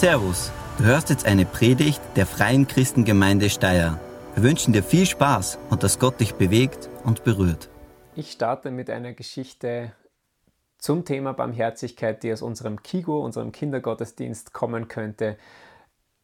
Servus, 0.00 0.50
du 0.78 0.84
hörst 0.84 1.10
jetzt 1.10 1.26
eine 1.26 1.44
Predigt 1.44 2.00
der 2.16 2.24
Freien 2.24 2.66
Christengemeinde 2.66 3.50
Steyr. 3.50 4.00
Wir 4.34 4.42
wünschen 4.42 4.72
dir 4.72 4.82
viel 4.82 5.04
Spaß 5.04 5.58
und 5.68 5.82
dass 5.82 5.98
Gott 5.98 6.18
dich 6.20 6.36
bewegt 6.36 6.88
und 7.04 7.22
berührt. 7.22 7.68
Ich 8.16 8.30
starte 8.30 8.70
mit 8.70 8.88
einer 8.88 9.12
Geschichte 9.12 9.92
zum 10.78 11.04
Thema 11.04 11.34
Barmherzigkeit, 11.34 12.22
die 12.22 12.32
aus 12.32 12.40
unserem 12.40 12.82
Kigo, 12.82 13.22
unserem 13.22 13.52
Kindergottesdienst 13.52 14.54
kommen 14.54 14.88
könnte. 14.88 15.36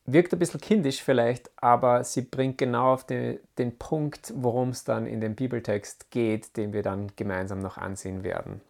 Wirkt 0.06 0.32
ein 0.32 0.38
bisschen 0.38 0.62
kindisch 0.62 1.02
vielleicht, 1.02 1.50
aber 1.56 2.02
sie 2.02 2.22
bringt 2.22 2.56
genau 2.56 2.95
auf 2.95 3.04
den, 3.04 3.40
den 3.58 3.77
Punkt, 3.77 4.32
worum 4.36 4.70
es 4.70 4.84
dann 4.84 5.06
in 5.06 5.20
dem 5.20 5.34
Bibeltext 5.34 6.11
geht, 6.11 6.56
den 6.56 6.72
wir 6.72 6.82
dann 6.82 7.12
gemeinsam 7.16 7.58
noch 7.58 7.77
ansehen 7.77 8.24
werden. 8.24 8.62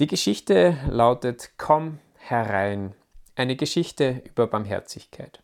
Die 0.00 0.08
Geschichte 0.08 0.76
lautet 0.88 1.52
Komm 1.56 2.00
herein. 2.16 2.94
Eine 3.38 3.54
Geschichte 3.54 4.20
über 4.24 4.48
Barmherzigkeit. 4.48 5.40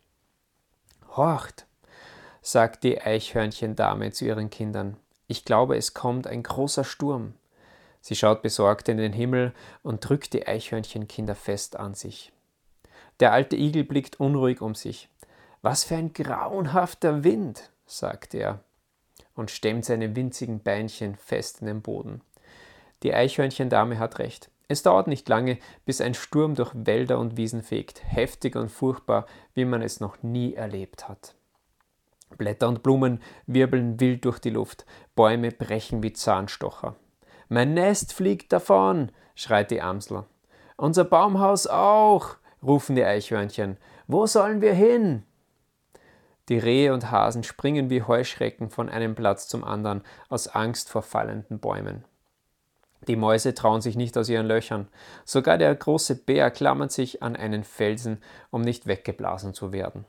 Horcht, 1.16 1.64
sagt 2.42 2.82
die 2.82 3.00
Eichhörnchendame 3.00 4.10
zu 4.10 4.24
ihren 4.24 4.50
Kindern. 4.50 4.96
Ich 5.28 5.44
glaube, 5.44 5.76
es 5.76 5.94
kommt 5.94 6.26
ein 6.26 6.42
großer 6.42 6.82
Sturm. 6.82 7.34
Sie 8.00 8.16
schaut 8.16 8.42
besorgt 8.42 8.88
in 8.88 8.96
den 8.96 9.12
Himmel 9.12 9.54
und 9.84 10.08
drückt 10.08 10.32
die 10.32 10.44
Eichhörnchenkinder 10.44 11.36
fest 11.36 11.76
an 11.76 11.94
sich. 11.94 12.32
Der 13.20 13.32
alte 13.32 13.54
Igel 13.54 13.84
blickt 13.84 14.18
unruhig 14.18 14.60
um 14.60 14.74
sich. 14.74 15.08
Was 15.62 15.84
für 15.84 15.94
ein 15.94 16.12
grauenhafter 16.12 17.22
Wind, 17.22 17.70
sagt 17.86 18.34
er 18.34 18.58
und 19.36 19.52
stemmt 19.52 19.84
seine 19.84 20.16
winzigen 20.16 20.60
Beinchen 20.60 21.14
fest 21.14 21.60
in 21.60 21.68
den 21.68 21.80
Boden. 21.80 22.22
Die 23.04 23.14
Eichhörnchendame 23.14 24.00
hat 24.00 24.18
recht. 24.18 24.50
Es 24.68 24.82
dauert 24.82 25.06
nicht 25.06 25.28
lange, 25.28 25.59
bis 25.84 26.00
ein 26.00 26.14
Sturm 26.14 26.54
durch 26.54 26.72
Wälder 26.74 27.18
und 27.18 27.36
Wiesen 27.36 27.62
fegt, 27.62 28.02
heftig 28.05 28.56
und 28.56 28.70
furchtbar, 28.70 29.27
wie 29.55 29.64
man 29.64 29.83
es 29.83 30.00
noch 30.00 30.22
nie 30.22 30.55
erlebt 30.55 31.08
hat. 31.08 31.34
Blätter 32.38 32.69
und 32.69 32.83
Blumen 32.83 33.20
wirbeln 33.47 34.00
wild 34.00 34.25
durch 34.25 34.38
die 34.38 34.50
Luft, 34.50 34.86
Bäume 35.14 35.50
brechen 35.50 36.03
wie 36.03 36.12
Zahnstocher. 36.12 36.97
Mein 37.48 37.75
Nest 37.75 38.12
fliegt 38.12 38.53
davon, 38.53 39.12
schreit 39.34 39.70
die 39.70 39.83
Amsel. 39.83 40.25
Unser 40.77 41.05
Baumhaus 41.05 41.66
auch, 41.66 42.36
rufen 42.62 42.97
die 42.97 43.05
Eichhörnchen. 43.05 43.77
Wo 44.06 44.27
sollen 44.27 44.60
wir 44.60 44.75
hin? 44.75 45.25
Die 46.48 46.58
Rehe 46.58 46.92
und 46.92 47.10
Hasen 47.10 47.42
springen 47.42 47.91
wie 47.91 48.03
Heuschrecken 48.03 48.69
von 48.70 48.88
einem 48.88 49.14
Platz 49.14 49.48
zum 49.48 49.64
anderen 49.64 50.03
aus 50.28 50.48
Angst 50.48 50.91
vor 50.91 51.03
fallenden 51.03 51.58
Bäumen. 51.58 52.05
Die 53.08 53.16
Mäuse 53.16 53.55
trauen 53.55 53.80
sich 53.80 53.97
nicht 53.97 54.16
aus 54.16 54.28
ihren 54.28 54.47
Löchern. 54.47 54.88
Sogar 55.24 55.58
der 55.58 55.74
große 55.74 56.16
Bär 56.16 56.50
klammert 56.50 56.92
sich 56.92 57.22
an 57.22 57.36
einen 57.36 57.64
Felsen, 57.64 58.22
um 58.50 58.62
nicht 58.62 58.86
weggeblasen 58.86 59.55
zu 59.55 59.72
werden. 59.72 60.05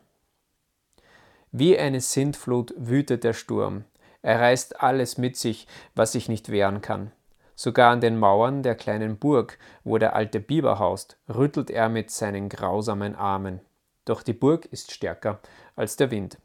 Wie 1.52 1.78
eine 1.78 2.02
Sintflut 2.02 2.74
wütet 2.78 3.24
der 3.24 3.34
Sturm. 3.34 3.86
Er 4.22 4.42
reißt 4.42 4.82
alles 4.82 5.18
mit 5.18 5.38
sich, 5.38 5.68
was 5.94 6.12
sich 6.12 6.28
nicht 6.30 6.52
wehren 6.52 6.82
kann. 6.82 7.12
Sogar 7.56 7.92
an 7.92 8.02
den 8.02 8.18
Mauern 8.18 8.64
der 8.64 8.76
kleinen 8.76 9.18
Burg, 9.18 9.58
wo 9.84 9.98
der 9.98 10.16
alte 10.16 10.40
Biber 10.40 10.80
haust, 10.80 11.18
rüttelt 11.34 11.70
er 11.70 11.88
mit 11.88 12.12
seinen 12.12 12.50
grausamen 12.50 13.16
Armen. 13.16 13.62
Doch 14.04 14.22
die 14.22 14.34
Burg 14.34 14.66
ist 14.66 14.92
stärker 14.92 15.40
als 15.76 15.96
der 15.96 16.12
Wind. 16.12 16.38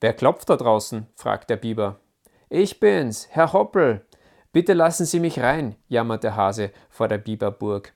Wer 0.00 0.12
klopft 0.12 0.50
da 0.50 0.56
draußen? 0.56 1.06
fragt 1.14 1.48
der 1.48 1.56
Biber. 1.56 2.00
Ich 2.48 2.80
bin's, 2.80 3.28
Herr 3.30 3.52
Hoppel. 3.52 4.04
Bitte 4.52 4.74
lassen 4.74 5.06
Sie 5.06 5.18
mich 5.18 5.40
rein, 5.40 5.76
jammert 5.88 6.24
der 6.24 6.36
Hase 6.36 6.70
vor 6.90 7.08
der 7.08 7.18
Biberburg. 7.18 7.94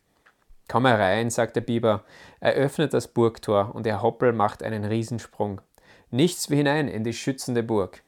Komm 0.68 0.86
herein, 0.86 1.30
sagt 1.30 1.56
der 1.56 1.60
Biber. 1.60 2.04
Er 2.40 2.54
öffnet 2.54 2.92
das 2.92 3.08
Burgtor 3.08 3.74
und 3.74 3.86
der 3.86 4.02
Hoppel 4.02 4.32
macht 4.32 4.62
einen 4.62 4.84
Riesensprung. 4.84 5.60
Nichts 6.10 6.50
wie 6.50 6.56
hinein 6.56 6.88
in 6.88 7.04
die 7.04 7.12
schützende 7.12 7.62
Burg. 7.62 8.02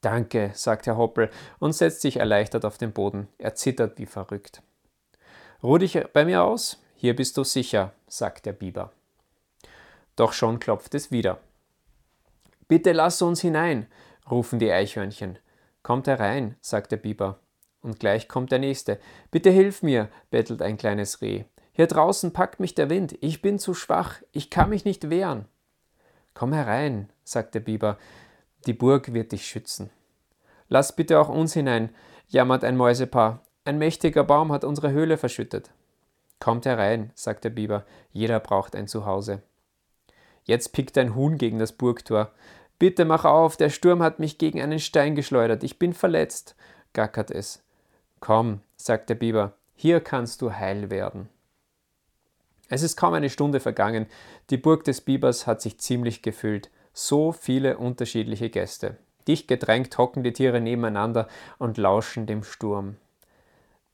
Danke, 0.00 0.50
sagt 0.54 0.86
Herr 0.86 0.96
Hoppel 0.96 1.30
und 1.58 1.72
setzt 1.72 2.02
sich 2.02 2.18
erleichtert 2.18 2.64
auf 2.64 2.78
den 2.78 2.92
Boden. 2.92 3.28
Er 3.38 3.54
zittert 3.54 3.98
wie 3.98 4.06
verrückt. 4.06 4.62
Ruh 5.62 5.78
dich 5.78 5.98
bei 6.12 6.24
mir 6.24 6.44
aus, 6.44 6.80
hier 6.94 7.16
bist 7.16 7.36
du 7.36 7.44
sicher, 7.44 7.92
sagt 8.06 8.46
der 8.46 8.52
Biber. 8.52 8.92
Doch 10.14 10.32
schon 10.32 10.60
klopft 10.60 10.94
es 10.94 11.10
wieder. 11.10 11.38
Bitte 12.68 12.92
lass 12.92 13.22
uns 13.22 13.40
hinein, 13.40 13.86
rufen 14.30 14.58
die 14.58 14.70
Eichhörnchen. 14.70 15.38
Kommt 15.82 16.06
herein, 16.06 16.56
sagt 16.60 16.92
der 16.92 16.96
Biber. 16.96 17.38
Und 17.80 18.00
gleich 18.00 18.28
kommt 18.28 18.52
der 18.52 18.58
nächste. 18.58 18.98
Bitte 19.30 19.50
hilf 19.50 19.82
mir, 19.82 20.08
bettelt 20.30 20.62
ein 20.62 20.76
kleines 20.76 21.20
Reh. 21.22 21.44
Hier 21.72 21.86
draußen 21.86 22.32
packt 22.32 22.58
mich 22.58 22.74
der 22.74 22.90
Wind, 22.90 23.16
ich 23.20 23.40
bin 23.40 23.58
zu 23.58 23.72
schwach, 23.72 24.20
ich 24.32 24.50
kann 24.50 24.70
mich 24.70 24.84
nicht 24.84 25.10
wehren. 25.10 25.46
Komm 26.34 26.52
herein, 26.52 27.08
sagt 27.22 27.54
der 27.54 27.60
Biber, 27.60 27.98
die 28.66 28.72
Burg 28.72 29.12
wird 29.14 29.32
dich 29.32 29.46
schützen. 29.46 29.90
Lass 30.68 30.94
bitte 30.94 31.20
auch 31.20 31.28
uns 31.28 31.54
hinein, 31.54 31.94
jammert 32.26 32.64
ein 32.64 32.76
Mäusepaar. 32.76 33.42
Ein 33.64 33.78
mächtiger 33.78 34.24
Baum 34.24 34.52
hat 34.52 34.64
unsere 34.64 34.90
Höhle 34.90 35.18
verschüttet. 35.18 35.70
Kommt 36.40 36.66
herein, 36.66 37.12
sagt 37.14 37.44
der 37.44 37.50
Biber, 37.50 37.84
jeder 38.12 38.40
braucht 38.40 38.74
ein 38.74 38.88
Zuhause. 38.88 39.42
Jetzt 40.44 40.72
pickt 40.72 40.96
ein 40.96 41.14
Huhn 41.14 41.38
gegen 41.38 41.58
das 41.58 41.72
Burgtor. 41.72 42.32
Bitte 42.78 43.04
mach 43.04 43.24
auf, 43.24 43.56
der 43.56 43.70
Sturm 43.70 44.02
hat 44.02 44.18
mich 44.18 44.38
gegen 44.38 44.60
einen 44.60 44.78
Stein 44.78 45.14
geschleudert, 45.14 45.64
ich 45.64 45.78
bin 45.78 45.92
verletzt, 45.92 46.54
gackert 46.92 47.30
es. 47.30 47.62
Komm, 48.20 48.60
sagt 48.76 49.10
der 49.10 49.16
Biber, 49.16 49.54
hier 49.74 50.00
kannst 50.00 50.42
du 50.42 50.52
heil 50.52 50.90
werden. 50.90 51.28
Es 52.68 52.82
ist 52.82 52.96
kaum 52.96 53.14
eine 53.14 53.30
Stunde 53.30 53.60
vergangen, 53.60 54.06
die 54.50 54.58
Burg 54.58 54.84
des 54.84 55.00
Bibers 55.00 55.46
hat 55.46 55.60
sich 55.62 55.78
ziemlich 55.78 56.22
gefüllt 56.22 56.70
so 56.98 57.30
viele 57.30 57.78
unterschiedliche 57.78 58.50
Gäste. 58.50 58.96
Dicht 59.28 59.46
gedrängt 59.46 59.96
hocken 59.98 60.24
die 60.24 60.32
Tiere 60.32 60.60
nebeneinander 60.60 61.28
und 61.58 61.78
lauschen 61.78 62.26
dem 62.26 62.42
Sturm. 62.42 62.96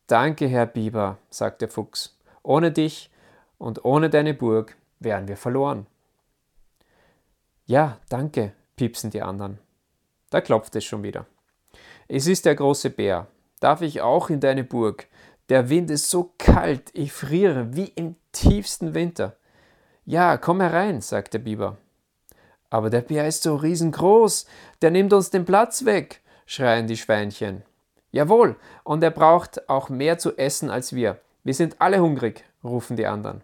Danke, 0.06 0.46
Herr 0.46 0.66
Biber, 0.66 1.18
sagt 1.28 1.60
der 1.60 1.68
Fuchs. 1.68 2.18
Ohne 2.42 2.72
dich 2.72 3.10
und 3.58 3.84
ohne 3.84 4.08
deine 4.08 4.32
Burg 4.32 4.76
wären 5.00 5.28
wir 5.28 5.36
verloren. 5.36 5.86
Ja, 7.66 7.98
danke, 8.08 8.52
piepsen 8.76 9.10
die 9.10 9.22
anderen. 9.22 9.58
Da 10.30 10.40
klopft 10.40 10.74
es 10.76 10.84
schon 10.84 11.02
wieder. 11.02 11.26
Es 12.08 12.26
ist 12.26 12.44
der 12.44 12.54
große 12.54 12.90
Bär. 12.90 13.26
Darf 13.60 13.82
ich 13.82 14.00
auch 14.00 14.30
in 14.30 14.40
deine 14.40 14.64
Burg? 14.64 15.06
Der 15.48 15.68
Wind 15.68 15.90
ist 15.90 16.10
so 16.10 16.32
kalt, 16.38 16.90
ich 16.92 17.12
friere 17.12 17.76
wie 17.76 17.92
im 17.94 18.16
tiefsten 18.32 18.94
Winter. 18.94 19.36
Ja, 20.04 20.36
komm 20.36 20.60
herein, 20.60 21.00
sagt 21.00 21.34
der 21.34 21.38
Biber. 21.38 21.76
Aber 22.70 22.90
der 22.90 23.02
Bär 23.02 23.28
ist 23.28 23.42
so 23.42 23.56
riesengroß, 23.56 24.46
der 24.82 24.90
nimmt 24.90 25.12
uns 25.12 25.30
den 25.30 25.44
Platz 25.44 25.84
weg, 25.84 26.22
schreien 26.46 26.86
die 26.86 26.96
Schweinchen. 26.96 27.62
Jawohl, 28.10 28.56
und 28.84 29.02
er 29.02 29.10
braucht 29.10 29.68
auch 29.68 29.88
mehr 29.88 30.18
zu 30.18 30.36
essen 30.36 30.70
als 30.70 30.94
wir. 30.94 31.20
Wir 31.42 31.54
sind 31.54 31.80
alle 31.80 32.00
hungrig, 32.00 32.44
rufen 32.62 32.96
die 32.96 33.06
anderen. 33.06 33.42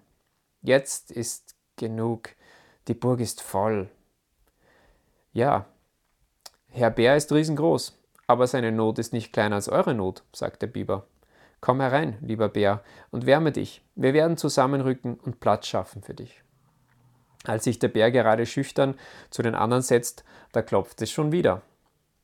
Jetzt 0.63 1.11
ist 1.11 1.55
genug, 1.77 2.31
die 2.89 2.95
Burg 2.95 3.21
ist 3.21 3.41
voll. 3.41 3.89
Ja, 5.33 5.67
Herr 6.69 6.91
Bär 6.91 7.17
ist 7.17 7.33
riesengroß, 7.33 7.99
aber 8.27 8.47
seine 8.47 8.73
Not 8.73 8.99
ist 8.99 9.13
nicht 9.13 9.33
kleiner 9.33 9.57
als 9.57 9.69
eure 9.69 9.95
Not, 9.95 10.25
sagt 10.33 10.63
der 10.63 10.67
Biber. 10.69 11.07
Komm 11.61 11.81
herein, 11.81 12.17
lieber 12.21 12.49
Bär, 12.49 12.83
und 13.11 13.27
wärme 13.27 13.53
dich. 13.53 13.83
Wir 13.95 14.13
werden 14.13 14.37
zusammenrücken 14.37 15.15
und 15.15 15.41
Platz 15.41 15.67
schaffen 15.67 16.03
für 16.03 16.15
dich. 16.15 16.43
Als 17.45 17.65
sich 17.65 17.79
der 17.79 17.89
Bär 17.89 18.11
gerade 18.11 18.47
schüchtern 18.47 18.95
zu 19.31 19.43
den 19.43 19.55
anderen 19.55 19.83
setzt, 19.83 20.25
da 20.53 20.63
klopft 20.63 21.03
es 21.03 21.11
schon 21.11 21.33
wieder. 21.33 21.63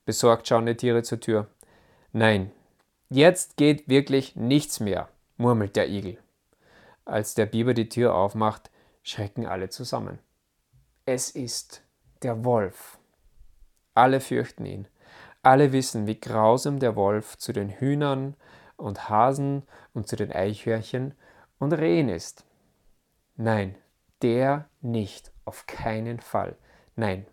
Besorgt 0.05 0.49
schauen 0.49 0.67
die 0.67 0.77
Tiere 0.77 1.03
zur 1.03 1.21
Tür. 1.21 1.49
Nein, 2.13 2.51
jetzt 3.09 3.57
geht 3.57 3.89
wirklich 3.89 4.37
nichts 4.37 4.81
mehr, 4.81 5.09
murmelt 5.37 5.77
der 5.77 5.89
Igel. 5.89 6.19
Als 7.05 7.35
der 7.35 7.47
Biber 7.47 7.75
die 7.75 7.89
Tür 7.89 8.15
aufmacht, 8.15 8.71
schrecken 9.03 9.47
alle 9.47 9.69
zusammen. 9.69 10.19
Es 11.05 11.31
ist 11.31 11.83
der 12.23 12.45
Wolf. 12.45 12.99
Alle 13.95 14.21
fürchten 14.21 14.67
ihn. 14.67 14.89
Alle 15.43 15.73
wissen, 15.73 16.07
wie 16.07 16.19
grausam 16.19 16.79
der 16.81 16.97
Wolf 16.97 17.39
zu 17.39 17.53
den 17.53 17.71
Hühnern 17.71 18.35
und 18.77 19.09
Hasen 19.09 19.63
und 19.95 20.09
zu 20.09 20.17
den 20.17 20.33
Eichhörnchen 20.33 21.15
und 21.59 21.73
Rehen 21.73 22.09
ist. 22.09 22.45
Nein, 23.37 23.77
der 24.23 24.69
nicht, 24.81 25.33
auf 25.45 25.67
keinen 25.67 26.21
Fall. 26.21 26.57
Nein, 26.97 27.27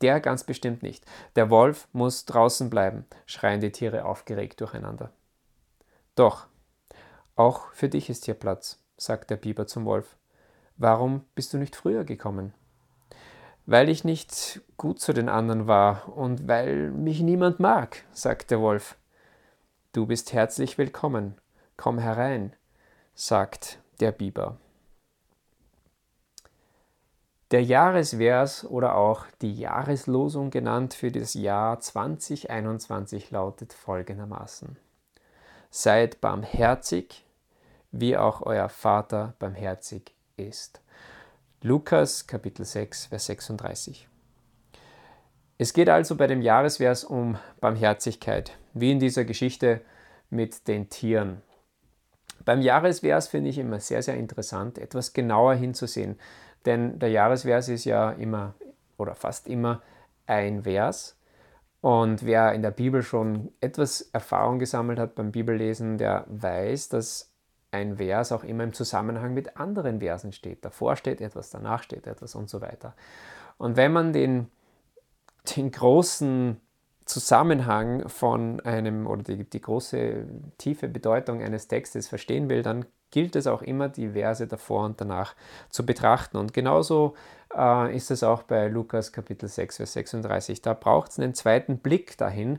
der 0.00 0.20
ganz 0.20 0.44
bestimmt 0.44 0.82
nicht. 0.82 1.04
Der 1.36 1.50
Wolf 1.50 1.88
muss 1.92 2.24
draußen 2.26 2.68
bleiben, 2.68 3.06
schreien 3.24 3.60
die 3.60 3.72
Tiere 3.72 4.04
aufgeregt 4.04 4.60
durcheinander. 4.60 5.10
Doch, 6.14 6.46
auch 7.34 7.72
für 7.72 7.88
dich 7.88 8.10
ist 8.10 8.24
hier 8.24 8.34
Platz, 8.34 8.78
sagt 8.96 9.30
der 9.30 9.36
Biber 9.36 9.66
zum 9.66 9.84
Wolf. 9.84 10.16
Warum 10.76 11.24
bist 11.34 11.54
du 11.54 11.58
nicht 11.58 11.76
früher 11.76 12.04
gekommen? 12.04 12.52
Weil 13.66 13.88
ich 13.88 14.04
nicht 14.04 14.60
gut 14.76 15.00
zu 15.00 15.12
den 15.12 15.28
anderen 15.28 15.66
war 15.66 16.16
und 16.16 16.46
weil 16.46 16.90
mich 16.92 17.20
niemand 17.20 17.58
mag, 17.58 18.04
sagt 18.12 18.52
der 18.52 18.60
Wolf. 18.60 18.96
Du 19.92 20.06
bist 20.06 20.32
herzlich 20.32 20.78
willkommen, 20.78 21.34
komm 21.76 21.98
herein, 21.98 22.54
sagt 23.14 23.80
der 23.98 24.12
Biber. 24.12 24.56
Der 27.50 27.62
Jahresvers 27.62 28.64
oder 28.64 28.94
auch 28.94 29.26
die 29.40 29.54
Jahreslosung 29.54 30.50
genannt 30.50 30.94
für 30.94 31.10
das 31.10 31.34
Jahr 31.34 31.80
2021 31.80 33.32
lautet 33.32 33.72
folgendermaßen. 33.72 34.76
Seid 35.70 36.20
barmherzig, 36.20 37.24
wie 37.90 38.16
auch 38.16 38.42
euer 38.42 38.68
Vater 38.68 39.34
barmherzig 39.38 40.12
ist. 40.36 40.80
Lukas 41.66 42.28
Kapitel 42.28 42.64
6, 42.64 43.06
Vers 43.06 43.26
36. 43.26 44.06
Es 45.58 45.72
geht 45.72 45.88
also 45.88 46.14
bei 46.14 46.28
dem 46.28 46.40
Jahresvers 46.40 47.02
um 47.02 47.38
Barmherzigkeit, 47.60 48.56
wie 48.72 48.92
in 48.92 49.00
dieser 49.00 49.24
Geschichte 49.24 49.80
mit 50.30 50.68
den 50.68 50.90
Tieren. 50.90 51.42
Beim 52.44 52.60
Jahresvers 52.60 53.26
finde 53.26 53.50
ich 53.50 53.58
immer 53.58 53.80
sehr, 53.80 54.00
sehr 54.00 54.14
interessant, 54.14 54.78
etwas 54.78 55.12
genauer 55.12 55.54
hinzusehen. 55.54 56.20
Denn 56.66 57.00
der 57.00 57.08
Jahresvers 57.08 57.68
ist 57.68 57.84
ja 57.84 58.12
immer 58.12 58.54
oder 58.96 59.16
fast 59.16 59.48
immer 59.48 59.82
ein 60.28 60.62
Vers. 60.62 61.18
Und 61.80 62.24
wer 62.24 62.52
in 62.52 62.62
der 62.62 62.70
Bibel 62.70 63.02
schon 63.02 63.50
etwas 63.60 64.02
Erfahrung 64.12 64.60
gesammelt 64.60 65.00
hat 65.00 65.16
beim 65.16 65.32
Bibellesen, 65.32 65.98
der 65.98 66.26
weiß, 66.28 66.90
dass 66.90 67.35
ein 67.76 67.96
Vers 67.96 68.32
auch 68.32 68.44
immer 68.44 68.64
im 68.64 68.72
Zusammenhang 68.72 69.34
mit 69.34 69.56
anderen 69.56 70.00
Versen 70.00 70.32
steht. 70.32 70.64
Davor 70.64 70.96
steht 70.96 71.20
etwas, 71.20 71.50
danach 71.50 71.82
steht 71.82 72.06
etwas 72.06 72.34
und 72.34 72.48
so 72.48 72.60
weiter. 72.60 72.94
Und 73.58 73.76
wenn 73.76 73.92
man 73.92 74.12
den, 74.12 74.48
den 75.56 75.70
großen 75.70 76.60
Zusammenhang 77.04 78.08
von 78.08 78.60
einem 78.60 79.06
oder 79.06 79.22
die, 79.22 79.48
die 79.48 79.60
große 79.60 80.26
tiefe 80.58 80.88
Bedeutung 80.88 81.40
eines 81.40 81.68
Textes 81.68 82.08
verstehen 82.08 82.48
will, 82.48 82.62
dann 82.62 82.84
gilt 83.10 83.36
es 83.36 83.46
auch 83.46 83.62
immer, 83.62 83.88
die 83.88 84.10
Verse 84.10 84.46
davor 84.46 84.84
und 84.84 85.00
danach 85.00 85.34
zu 85.70 85.86
betrachten. 85.86 86.36
Und 86.36 86.52
genauso 86.52 87.14
äh, 87.56 87.94
ist 87.94 88.10
es 88.10 88.22
auch 88.22 88.42
bei 88.42 88.66
Lukas 88.66 89.12
Kapitel 89.12 89.48
6, 89.48 89.76
Vers 89.76 89.92
36. 89.92 90.62
Da 90.62 90.74
braucht 90.74 91.12
es 91.12 91.20
einen 91.20 91.34
zweiten 91.34 91.78
Blick 91.78 92.18
dahin, 92.18 92.58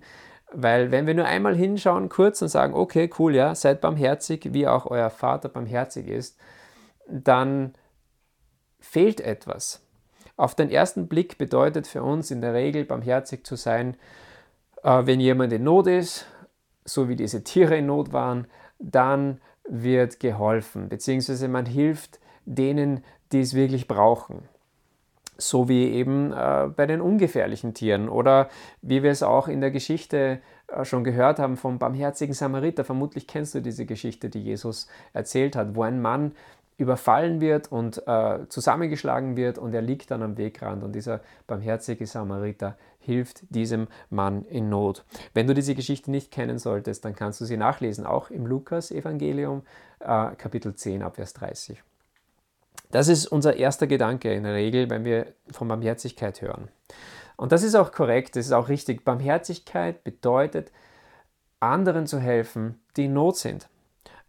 weil 0.52 0.92
wenn 0.92 1.08
wir 1.08 1.14
nur 1.14 1.26
einmal 1.26 1.56
hinschauen, 1.56 2.10
kurz 2.10 2.42
und 2.42 2.48
sagen, 2.48 2.74
okay, 2.74 3.10
cool, 3.20 3.36
ja, 3.36 3.54
seid 3.54 3.82
barmherzig, 3.82 4.54
wie 4.54 4.68
auch 4.68 4.86
euer 4.86 5.10
Vater 5.10 5.50
barmherzig 5.50 6.08
ist, 6.08 6.40
dann 7.08 7.74
fehlt 8.80 9.22
etwas. 9.22 9.82
Auf 10.38 10.56
den 10.56 10.70
ersten 10.70 11.08
Blick 11.08 11.38
bedeutet 11.38 11.88
für 11.88 12.04
uns 12.04 12.32
in 12.32 12.42
der 12.42 12.54
Regel 12.54 12.86
barmherzig 12.86 13.46
zu 13.46 13.56
sein, 13.56 13.98
äh, 14.84 15.06
wenn 15.06 15.20
jemand 15.20 15.52
in 15.52 15.64
Not 15.64 15.88
ist, 15.88 16.26
so 16.86 17.10
wie 17.10 17.16
diese 17.16 17.44
Tiere 17.44 17.78
in 17.78 17.88
Not 17.88 18.14
waren, 18.14 18.48
dann 18.80 19.42
wird 19.68 20.20
geholfen, 20.20 20.88
beziehungsweise 20.88 21.48
man 21.48 21.66
hilft 21.66 22.20
denen, 22.46 23.04
die 23.32 23.42
es 23.42 23.54
wirklich 23.54 23.88
brauchen. 23.88 24.48
So 25.38 25.70
wie 25.70 25.92
eben 25.92 26.34
äh, 26.34 26.70
bei 26.76 26.86
den 26.86 27.02
ungefährlichen 27.02 27.74
Tieren 27.74 28.10
oder 28.10 28.50
wie 28.82 29.04
wir 29.04 29.12
es 29.12 29.24
auch 29.24 29.48
in 29.48 29.62
der 29.62 29.72
Geschichte 29.72 30.40
äh, 30.68 30.84
schon 30.86 31.04
gehört 31.04 31.40
haben 31.40 31.58
vom 31.58 31.80
barmherzigen 31.80 32.34
Samariter. 32.34 32.84
Vermutlich 32.84 33.28
kennst 33.28 33.56
du 33.56 33.62
diese 33.62 33.86
Geschichte, 33.86 34.30
die 34.30 34.44
Jesus 34.44 34.88
erzählt 35.14 35.56
hat, 35.56 35.76
wo 35.76 35.84
ein 35.84 36.02
Mann 36.02 36.34
überfallen 36.78 37.42
wird 37.42 37.72
und 37.72 38.08
äh, 38.08 38.48
zusammengeschlagen 38.50 39.36
wird 39.36 39.58
und 39.58 39.74
er 39.74 39.82
liegt 39.82 40.12
dann 40.12 40.22
am 40.22 40.38
Wegrand 40.38 40.84
und 40.84 40.94
dieser 40.94 41.22
barmherzige 41.48 42.06
Samariter 42.06 42.78
hilft 43.00 43.44
diesem 43.50 43.88
Mann 44.10 44.44
in 44.44 44.70
Not. 44.70 45.04
Wenn 45.34 45.48
du 45.48 45.56
diese 45.56 45.74
Geschichte 45.74 46.12
nicht 46.12 46.32
kennen 46.32 46.60
solltest, 46.60 47.04
dann 47.04 47.16
kannst 47.16 47.42
du 47.42 47.46
sie 47.46 47.58
nachlesen, 47.58 48.06
auch 48.06 48.30
im 48.30 48.46
Lukas-Evangelium, 48.46 49.64
äh, 50.00 50.36
Kapitel 50.36 50.76
10, 50.76 51.02
Abvers 51.02 51.34
30. 51.34 51.82
Das 52.92 53.08
ist 53.08 53.28
unser 53.28 53.58
erster 53.58 53.88
Gedanke 53.88 54.34
in 54.34 54.44
der 54.44 54.54
Regel, 54.54 54.90
wenn 54.90 55.06
wir 55.06 55.28
von 55.52 55.68
Barmherzigkeit 55.68 56.42
hören. 56.42 56.70
Und 57.36 57.52
das 57.52 57.64
ist 57.64 57.76
auch 57.76 57.92
korrekt, 57.92 58.36
das 58.36 58.46
ist 58.46 58.52
auch 58.52 58.70
richtig. 58.70 59.04
Barmherzigkeit 59.04 60.04
bedeutet, 60.04 60.72
anderen 61.60 62.08
zu 62.08 62.20
helfen, 62.20 62.80
die 62.96 63.06
in 63.06 63.14
Not 63.14 63.38
sind. 63.38 63.68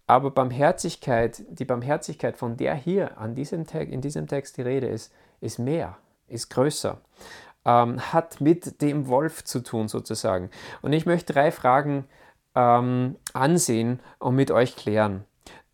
Aber 0.07 0.31
Barmherzigkeit, 0.31 1.43
die 1.51 1.65
Barmherzigkeit, 1.65 2.37
von 2.37 2.57
der 2.57 2.75
hier 2.75 3.19
an 3.19 3.35
diesem 3.35 3.65
in 3.65 4.01
diesem 4.01 4.27
Text 4.27 4.57
die 4.57 4.63
Rede 4.63 4.89
ist, 4.89 5.13
ist 5.41 5.59
mehr, 5.59 5.99
ist 6.29 6.51
größer 6.51 6.99
ähm, 7.69 8.01
hat 8.13 8.41
mit 8.41 8.81
dem 8.81 9.09
Wolf 9.09 9.45
zu 9.45 9.61
tun 9.61 9.89
sozusagen. 9.89 10.51
Und 10.81 10.93
ich 10.93 11.07
möchte 11.07 11.35
drei 11.35 11.53
Fragen 11.53 12.07
ähm, 12.55 13.17
ansehen 13.35 14.01
und 14.19 14.35
mit 14.35 14.51
euch 14.51 14.75
klären. 14.75 15.25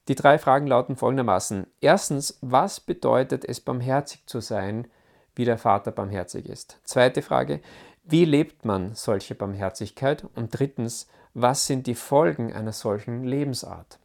Die 0.08 0.14
drei 0.14 0.38
Fragen 0.38 0.66
lauten 0.66 0.96
folgendermaßen. 0.96 1.66
Erstens, 1.80 2.38
was 2.42 2.80
bedeutet 2.80 3.44
es, 3.44 3.60
barmherzig 3.60 4.26
zu 4.26 4.40
sein, 4.40 4.86
wie 5.34 5.46
der 5.46 5.58
Vater 5.58 5.92
barmherzig 5.92 6.46
ist? 6.46 6.78
Zweite 6.84 7.22
Frage, 7.22 7.60
wie 8.04 8.26
lebt 8.26 8.66
man 8.66 8.94
solche 8.94 9.34
Barmherzigkeit? 9.34 10.24
Und 10.34 10.58
drittens, 10.58 11.08
was 11.32 11.66
sind 11.66 11.86
die 11.86 11.94
Folgen 11.94 12.52
einer 12.52 12.72
solchen 12.72 13.24
Lebensart? 13.24 13.98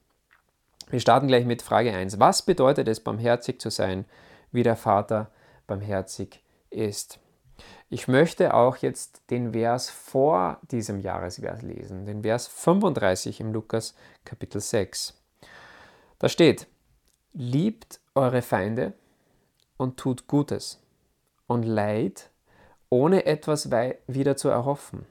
Wir 0.90 1.02
starten 1.02 1.28
gleich 1.28 1.46
mit 1.46 1.62
Frage 1.62 1.94
1. 1.94 2.20
Was 2.20 2.42
bedeutet 2.44 2.88
es, 2.88 3.02
barmherzig 3.02 3.60
zu 3.60 3.70
sein, 3.70 4.06
wie 4.52 4.64
der 4.64 4.78
Vater 4.78 5.30
barmherzig 5.68 6.42
ist? 6.70 7.20
Ich 7.90 8.08
möchte 8.08 8.54
auch 8.54 8.78
jetzt 8.78 9.22
den 9.30 9.52
Vers 9.52 9.90
vor 9.90 10.60
diesem 10.72 11.00
Jahresvers 11.00 11.62
lesen, 11.62 12.06
den 12.06 12.24
Vers 12.24 12.48
35 12.48 13.42
im 13.42 13.52
Lukas 13.52 13.96
Kapitel 14.24 14.62
6. 14.62 15.19
Da 16.20 16.28
steht, 16.28 16.68
liebt 17.34 18.02
eure 18.14 18.42
Feinde 18.42 18.94
und 19.78 19.98
tut 19.98 20.28
Gutes 20.28 20.82
und 21.48 21.64
leid, 21.64 22.30
ohne 22.90 23.26
etwas 23.26 23.72
wieder 23.72 24.36
zu 24.36 24.50
erhoffen. 24.50 25.06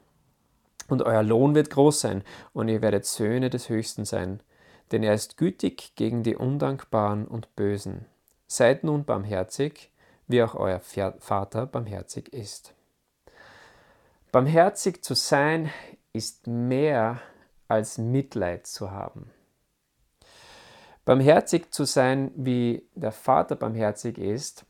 Und 0.87 1.01
euer 1.01 1.23
Lohn 1.23 1.55
wird 1.55 1.71
groß 1.71 1.99
sein 1.99 2.23
und 2.53 2.67
ihr 2.67 2.81
werdet 2.81 3.05
Söhne 3.05 3.49
des 3.49 3.69
Höchsten 3.69 4.05
sein, 4.05 4.41
denn 4.91 5.03
er 5.03 5.13
ist 5.13 5.37
gütig 5.37 5.93
gegen 5.95 6.23
die 6.23 6.35
Undankbaren 6.35 7.27
und 7.27 7.55
Bösen. 7.55 8.05
Seid 8.47 8.83
nun 8.83 9.05
barmherzig, 9.05 9.91
wie 10.27 10.43
auch 10.43 10.55
euer 10.55 10.79
Vater 10.79 11.65
barmherzig 11.65 12.33
ist. 12.33 12.73
Barmherzig 14.31 15.03
zu 15.03 15.15
sein 15.15 15.71
ist 16.13 16.45
mehr 16.45 17.19
als 17.67 17.97
Mitleid 17.97 18.67
zu 18.67 18.91
haben. 18.91 19.31
Barmherzig 21.09 21.73
zu 21.73 21.85
sein, 21.85 22.29
wie 22.35 22.87
der 22.93 23.11
Vater 23.11 23.55
barmherzig 23.55 24.19
ist, 24.19 24.63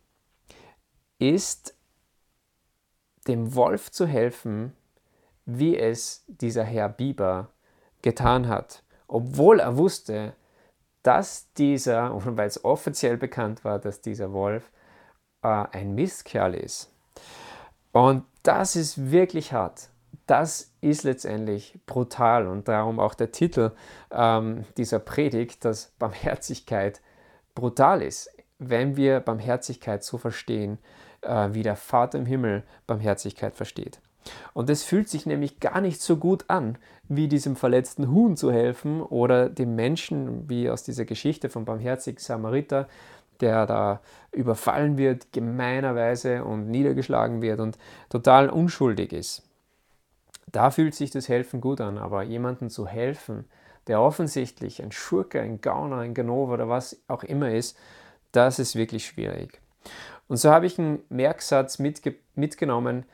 ist 1.18 1.76
dem 3.28 3.56
Wolf 3.56 3.92
zu 3.92 4.08
helfen, 4.08 4.72
wie 5.46 5.78
es 5.78 6.24
dieser 6.28 6.64
Herr 6.64 6.88
Biber 6.88 7.50
getan 8.02 8.48
hat, 8.48 8.84
obwohl 9.10 9.60
er 9.60 9.76
wusste, 9.76 10.34
dass 11.04 11.52
dieser, 11.56 12.14
und 12.26 12.38
weil 12.38 12.48
es 12.48 12.64
offiziell 12.64 13.18
bekannt 13.18 13.66
war, 13.66 13.78
dass 13.78 14.00
dieser 14.00 14.32
Wolf 14.32 14.72
äh, 15.42 15.66
ein 15.74 15.94
Mistkerl 15.94 16.54
ist. 16.54 16.90
Und 17.92 18.24
das 18.44 18.78
ist 18.78 19.12
wirklich 19.12 19.52
hart. 19.52 19.90
Das 20.26 20.69
ist 20.82 21.04
letztendlich 21.04 21.80
brutal 21.86 22.48
und 22.48 22.68
darum 22.68 23.00
auch 23.00 23.14
der 23.14 23.32
Titel 23.32 23.72
ähm, 24.12 24.66
dieser 24.78 25.00
Predigt, 25.00 25.66
dass 25.66 25.94
Barmherzigkeit 26.00 27.02
brutal 27.56 28.02
ist. 28.02 28.30
Wenn 28.60 28.98
wir 28.98 29.20
Barmherzigkeit 29.20 30.04
so 30.04 30.18
verstehen, 30.18 30.80
äh, 31.22 31.50
wie 31.52 31.64
der 31.64 31.76
Vater 31.76 32.18
im 32.18 32.26
Himmel 32.26 32.64
Barmherzigkeit 32.88 33.56
versteht. 33.56 34.00
Und 34.54 34.70
es 34.70 34.84
fühlt 34.84 35.10
sich 35.10 35.26
nämlich 35.26 35.60
gar 35.60 35.82
nicht 35.82 36.02
so 36.02 36.18
gut 36.18 36.46
an, 36.48 36.78
wie 37.08 37.28
diesem 37.28 37.56
verletzten 37.56 38.12
Huhn 38.12 38.38
zu 38.38 38.52
helfen 38.52 39.02
oder 39.02 39.50
dem 39.50 39.76
Menschen, 39.76 40.50
wie 40.50 40.70
aus 40.70 40.84
dieser 40.84 41.06
Geschichte 41.06 41.50
vom 41.50 41.66
barmherzigen 41.66 42.20
Samariter, 42.20 42.88
der 43.40 43.66
da 43.66 44.02
überfallen 44.32 44.98
wird, 44.98 45.32
gemeinerweise 45.32 46.44
und 46.44 46.70
niedergeschlagen 46.70 47.42
wird 47.42 47.60
und 47.60 47.78
total 48.10 48.50
unschuldig 48.50 49.14
ist. 49.14 49.49
Da 50.52 50.72
fühlt 50.72 50.96
sich 50.96 51.12
das 51.12 51.30
Helfen 51.30 51.62
gut 51.62 51.82
an, 51.82 51.98
aber 51.98 52.24
jemandem 52.24 52.70
zu 52.70 52.88
helfen, 52.88 53.46
der 53.88 54.02
offensichtlich 54.02 54.82
ein 54.82 54.92
Schurke, 54.92 55.42
ein 55.42 55.62
Gauner, 55.62 55.98
ein 55.98 56.14
Ganova 56.14 56.54
oder 56.54 56.70
was 56.70 57.02
auch 57.08 57.24
immer 57.24 57.52
ist, 57.52 57.78
das 58.32 58.60
ist 58.60 58.76
wirklich 58.76 59.06
schwierig. 59.06 59.62
Und 60.28 60.38
so 60.38 60.52
habe 60.52 60.66
ich 60.66 60.78
einen 60.78 61.02
Merksatz 61.10 61.80
mitge 61.80 62.16
mitgenommen, 62.36 63.06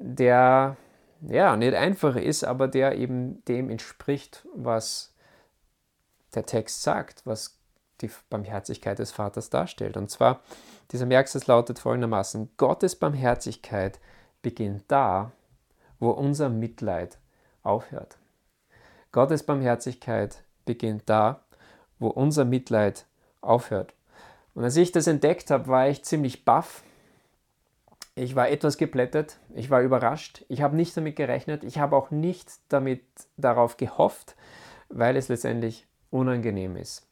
der 0.00 0.76
ja 1.22 1.56
nicht 1.56 1.74
einfach 1.74 2.16
ist, 2.16 2.44
aber 2.44 2.68
der 2.68 2.96
eben 2.96 3.44
dem 3.46 3.70
entspricht, 3.70 4.46
was 4.54 5.14
der 6.34 6.44
Text 6.44 6.82
sagt, 6.82 7.22
was 7.24 7.58
die 8.00 8.10
Barmherzigkeit 8.28 8.98
des 8.98 9.12
Vaters 9.12 9.48
darstellt. 9.48 9.96
Und 9.96 10.10
zwar, 10.10 10.40
dieser 10.92 11.06
Merksatz 11.06 11.46
lautet 11.46 11.78
folgendermaßen, 11.78 12.50
Gottes 12.56 12.96
Barmherzigkeit 12.96 13.98
beginnt 14.42 14.84
da, 14.88 15.32
wo 15.98 16.10
unser 16.10 16.48
Mitleid 16.48 17.18
aufhört. 17.62 18.16
Gottes 19.12 19.42
Barmherzigkeit 19.42 20.42
beginnt 20.64 21.04
da, 21.06 21.40
wo 21.98 22.08
unser 22.08 22.44
Mitleid 22.44 23.06
aufhört. 23.40 23.94
Und 24.54 24.64
als 24.64 24.76
ich 24.76 24.92
das 24.92 25.06
entdeckt 25.06 25.50
habe, 25.50 25.68
war 25.68 25.88
ich 25.88 26.04
ziemlich 26.04 26.44
baff, 26.44 26.82
Ich 28.18 28.34
war 28.34 28.48
etwas 28.48 28.78
geplättet, 28.78 29.38
ich 29.54 29.68
war 29.68 29.82
überrascht, 29.82 30.42
ich 30.48 30.62
habe 30.62 30.74
nicht 30.74 30.96
damit 30.96 31.16
gerechnet, 31.16 31.64
ich 31.64 31.78
habe 31.78 31.94
auch 31.94 32.10
nicht 32.10 32.50
damit 32.70 33.02
darauf 33.36 33.76
gehofft, 33.76 34.36
weil 34.88 35.16
es 35.16 35.28
letztendlich 35.28 35.86
unangenehm 36.10 36.76
ist. 36.76 37.06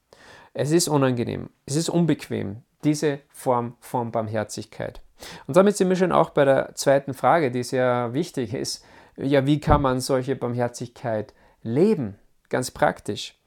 Es 0.54 0.70
ist 0.70 0.88
unangenehm, 0.88 1.50
es 1.66 1.76
ist 1.76 1.90
unbequem, 1.90 2.62
diese 2.84 3.20
Form 3.28 3.76
von 3.80 4.12
Barmherzigkeit. 4.12 5.02
Und 5.46 5.56
damit 5.56 5.76
sind 5.76 5.88
wir 5.88 5.96
schon 5.96 6.12
auch 6.12 6.30
bei 6.30 6.44
der 6.44 6.74
zweiten 6.74 7.14
Frage, 7.14 7.50
die 7.50 7.62
sehr 7.62 8.12
wichtig 8.12 8.54
ist. 8.54 8.84
Ja, 9.16 9.46
wie 9.46 9.60
kann 9.60 9.82
man 9.82 10.00
solche 10.00 10.36
Barmherzigkeit 10.36 11.34
leben? 11.62 12.18
Ganz 12.48 12.70
praktisch. 12.70 13.38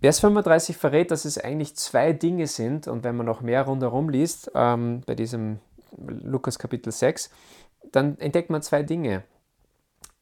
Vers 0.00 0.18
35 0.18 0.76
verrät, 0.76 1.10
dass 1.12 1.24
es 1.24 1.38
eigentlich 1.38 1.76
zwei 1.76 2.12
Dinge 2.12 2.48
sind, 2.48 2.88
und 2.88 3.04
wenn 3.04 3.16
man 3.16 3.26
noch 3.26 3.40
mehr 3.40 3.62
rundherum 3.62 4.08
liest, 4.08 4.50
ähm, 4.54 5.02
bei 5.06 5.14
diesem 5.14 5.60
Lukas 5.96 6.58
Kapitel 6.58 6.92
6, 6.92 7.30
dann 7.92 8.18
entdeckt 8.18 8.50
man 8.50 8.62
zwei 8.62 8.82
Dinge, 8.82 9.22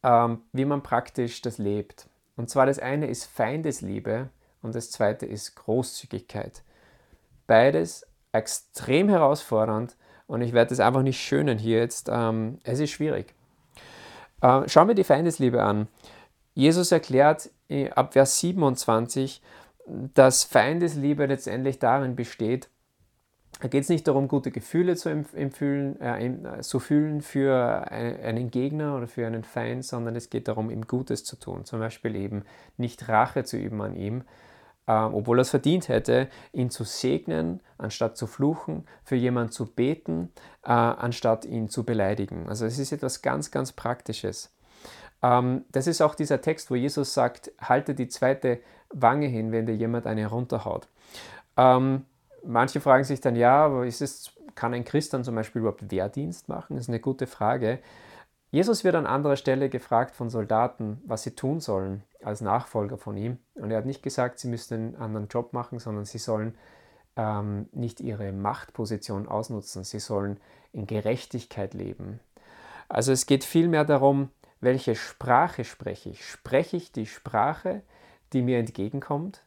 ähm, 0.03 0.41
wie 0.51 0.65
man 0.65 0.83
praktisch 0.83 1.41
das 1.41 1.57
lebt. 1.57 2.07
Und 2.35 2.49
zwar 2.49 2.65
das 2.65 2.79
eine 2.79 3.07
ist 3.07 3.25
Feindesliebe 3.25 4.29
und 4.61 4.75
das 4.75 4.91
zweite 4.91 5.25
ist 5.25 5.55
Großzügigkeit. 5.55 6.63
Beides 7.47 8.05
extrem 8.31 9.09
herausfordernd 9.09 9.95
und 10.27 10.41
ich 10.41 10.53
werde 10.53 10.73
es 10.73 10.79
einfach 10.79 11.03
nicht 11.03 11.19
schönen 11.19 11.57
hier 11.57 11.79
jetzt. 11.79 12.09
Ähm, 12.11 12.59
es 12.63 12.79
ist 12.79 12.91
schwierig. 12.91 13.33
Äh, 14.41 14.67
schauen 14.67 14.87
wir 14.87 14.95
die 14.95 15.03
Feindesliebe 15.03 15.61
an. 15.61 15.87
Jesus 16.53 16.91
erklärt 16.91 17.49
äh, 17.69 17.89
ab 17.89 18.13
Vers 18.13 18.39
27, 18.39 19.41
dass 20.13 20.43
Feindesliebe 20.43 21.25
letztendlich 21.25 21.79
darin 21.79 22.15
besteht, 22.15 22.69
da 23.59 23.67
geht 23.67 23.83
es 23.83 23.89
nicht 23.89 24.07
darum, 24.07 24.27
gute 24.27 24.49
Gefühle 24.49 24.95
zu, 24.95 25.09
empfühlen, 25.09 26.01
äh, 26.01 26.61
zu 26.61 26.79
fühlen 26.79 27.21
für 27.21 27.91
einen 27.91 28.49
Gegner 28.49 28.95
oder 28.97 29.07
für 29.07 29.27
einen 29.27 29.43
Feind, 29.43 29.85
sondern 29.85 30.15
es 30.15 30.31
geht 30.31 30.47
darum, 30.47 30.71
ihm 30.71 30.87
Gutes 30.87 31.23
zu 31.23 31.35
tun. 31.35 31.65
Zum 31.65 31.79
Beispiel 31.79 32.15
eben 32.15 32.43
nicht 32.77 33.07
Rache 33.07 33.43
zu 33.43 33.57
üben 33.57 33.81
an 33.81 33.95
ihm, 33.95 34.23
äh, 34.91 35.05
obwohl 35.05 35.39
er 35.39 35.43
es 35.43 35.49
verdient 35.49 35.87
hätte, 35.87 36.27
ihn 36.51 36.69
zu 36.69 36.83
segnen, 36.83 37.61
anstatt 37.77 38.17
zu 38.17 38.27
fluchen, 38.27 38.85
für 39.03 39.15
jemanden 39.15 39.51
zu 39.51 39.65
beten, 39.65 40.31
äh, 40.63 40.71
anstatt 40.71 41.45
ihn 41.45 41.69
zu 41.69 41.85
beleidigen. 41.85 42.49
Also 42.49 42.65
es 42.65 42.77
ist 42.77 42.91
etwas 42.91 43.21
ganz, 43.21 43.51
ganz 43.51 43.71
Praktisches. 43.71 44.53
Ähm, 45.23 45.63
das 45.71 45.87
ist 45.87 46.01
auch 46.01 46.15
dieser 46.15 46.41
Text, 46.41 46.69
wo 46.71 46.75
Jesus 46.75 47.13
sagt, 47.13 47.51
halte 47.61 47.95
die 47.95 48.09
zweite 48.09 48.59
Wange 48.89 49.27
hin, 49.27 49.53
wenn 49.53 49.65
dir 49.65 49.75
jemand 49.75 50.07
eine 50.07 50.27
runterhaut. 50.27 50.89
Ähm, 51.55 52.05
manche 52.43 52.81
fragen 52.81 53.05
sich 53.05 53.21
dann, 53.21 53.37
ja, 53.37 53.65
aber 53.65 53.85
ist 53.85 54.01
es, 54.01 54.31
kann 54.55 54.73
ein 54.73 54.83
Christ 54.83 55.13
dann 55.13 55.23
zum 55.23 55.35
Beispiel 55.35 55.61
überhaupt 55.61 55.89
Wehrdienst 55.89 56.49
machen? 56.49 56.75
Das 56.75 56.85
ist 56.85 56.89
eine 56.89 56.99
gute 56.99 57.27
Frage. 57.27 57.79
Jesus 58.51 58.83
wird 58.83 58.95
an 58.95 59.05
anderer 59.05 59.37
Stelle 59.37 59.69
gefragt 59.69 60.13
von 60.13 60.29
Soldaten, 60.29 61.01
was 61.05 61.23
sie 61.23 61.35
tun 61.35 61.61
sollen 61.61 62.03
als 62.21 62.41
Nachfolger 62.41 62.97
von 62.97 63.15
ihm. 63.15 63.37
Und 63.55 63.71
er 63.71 63.77
hat 63.77 63.85
nicht 63.85 64.03
gesagt, 64.03 64.39
sie 64.39 64.49
müssten 64.49 64.73
einen 64.73 64.95
anderen 64.97 65.27
Job 65.29 65.53
machen, 65.53 65.79
sondern 65.79 66.03
sie 66.03 66.17
sollen 66.17 66.57
ähm, 67.15 67.69
nicht 67.71 68.01
ihre 68.01 68.33
Machtposition 68.33 69.29
ausnutzen. 69.29 69.85
Sie 69.85 69.99
sollen 69.99 70.37
in 70.73 70.85
Gerechtigkeit 70.85 71.73
leben. 71.73 72.19
Also 72.89 73.13
es 73.13 73.25
geht 73.25 73.45
vielmehr 73.45 73.85
darum, 73.85 74.29
welche 74.59 74.95
Sprache 74.95 75.63
spreche 75.63 76.09
ich. 76.09 76.25
Spreche 76.25 76.75
ich 76.75 76.91
die 76.91 77.05
Sprache, 77.05 77.83
die 78.33 78.41
mir 78.41 78.59
entgegenkommt, 78.59 79.43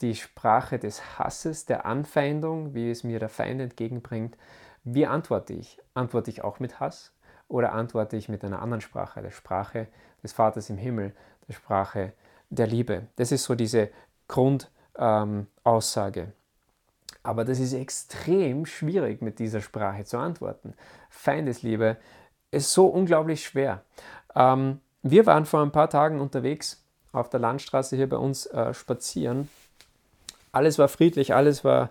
die 0.00 0.14
Sprache 0.14 0.78
des 0.78 1.18
Hasses, 1.18 1.66
der 1.66 1.84
Anfeindung, 1.84 2.72
wie 2.72 2.90
es 2.90 3.04
mir 3.04 3.18
der 3.18 3.28
Feind 3.28 3.60
entgegenbringt. 3.60 4.38
Wie 4.82 5.06
antworte 5.06 5.52
ich? 5.52 5.78
Antworte 5.92 6.30
ich 6.30 6.42
auch 6.42 6.58
mit 6.58 6.80
Hass 6.80 7.12
oder 7.48 7.72
antworte 7.72 8.16
ich 8.16 8.28
mit 8.28 8.44
einer 8.44 8.62
anderen 8.62 8.80
Sprache, 8.80 9.22
der 9.22 9.30
Sprache 9.30 9.88
des 10.22 10.32
Vaters 10.32 10.70
im 10.70 10.78
Himmel, 10.78 11.14
der 11.48 11.54
Sprache 11.54 12.12
der 12.50 12.66
Liebe? 12.66 13.06
Das 13.16 13.32
ist 13.32 13.44
so 13.44 13.54
diese 13.54 13.90
Grundaussage. 14.28 16.20
Ähm, 16.20 16.32
Aber 17.22 17.44
das 17.44 17.58
ist 17.58 17.72
extrem 17.72 18.66
schwierig 18.66 19.22
mit 19.22 19.38
dieser 19.38 19.60
Sprache 19.60 20.04
zu 20.04 20.18
antworten. 20.18 20.74
Feindesliebe 21.10 21.96
ist 22.50 22.72
so 22.72 22.86
unglaublich 22.86 23.44
schwer. 23.44 23.82
Ähm, 24.34 24.80
wir 25.02 25.26
waren 25.26 25.46
vor 25.46 25.62
ein 25.62 25.72
paar 25.72 25.90
Tagen 25.90 26.20
unterwegs 26.20 26.82
auf 27.12 27.30
der 27.30 27.40
Landstraße 27.40 27.96
hier 27.96 28.08
bei 28.08 28.16
uns 28.16 28.46
äh, 28.46 28.74
spazieren. 28.74 29.48
Alles 30.52 30.78
war 30.78 30.88
friedlich, 30.88 31.34
alles 31.34 31.64
war 31.64 31.90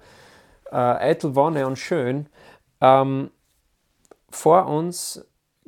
äh, 0.72 0.76
eitel 0.76 1.36
Wonne 1.36 1.68
und 1.68 1.78
schön. 1.78 2.28
Ähm, 2.82 3.32
vor 4.30 4.68
uns 4.68 5.26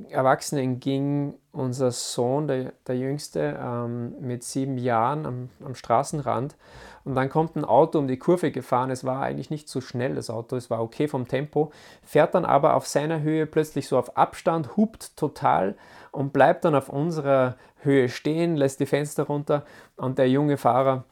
Erwachsenen 0.10 0.80
ging 0.80 1.34
unser 1.52 1.92
Sohn, 1.92 2.48
der, 2.48 2.74
der 2.86 2.98
Jüngste, 2.98 3.60
ähm, 3.60 4.16
mit 4.20 4.44
sieben 4.44 4.78
Jahren 4.78 5.26
am, 5.26 5.50
am, 5.66 5.74
Straßenrand. 5.74 6.56
Und 7.04 7.16
dann 7.16 7.30
kommt 7.30 7.56
ein 7.56 7.66
Auto 7.66 7.98
um 7.98 8.08
die 8.08 8.20
Kurve 8.20 8.52
gefahren. 8.52 8.92
Es 8.92 9.06
war 9.06 9.22
eigentlich 9.22 9.50
nicht 9.50 9.68
so 9.68 9.82
schnell, 9.82 10.14
das 10.14 10.30
Auto, 10.30 10.56
es 10.56 10.70
war 10.70 10.84
okay 10.84 11.08
vom 11.08 11.28
Tempo. 11.28 11.72
Fährt 12.04 12.36
dann 12.36 12.46
aber 12.46 12.76
auf 12.76 12.86
seiner 12.86 13.22
Höhe 13.22 13.48
plötzlich 13.48 13.88
so 13.88 13.98
auf 13.98 14.18
Abstand, 14.18 14.78
hupt 14.78 15.18
total 15.18 15.76
und 16.12 16.32
bleibt 16.32 16.66
dann 16.66 16.76
auf 16.76 16.90
unserer 16.90 17.56
Höhe 17.78 18.10
stehen, 18.10 18.56
lässt 18.56 18.80
die 18.80 18.86
Fenster 18.86 19.24
runter 19.24 19.64
und 19.96 20.20
der 20.20 20.30
junge 20.30 20.58
Fahrer 20.58 21.06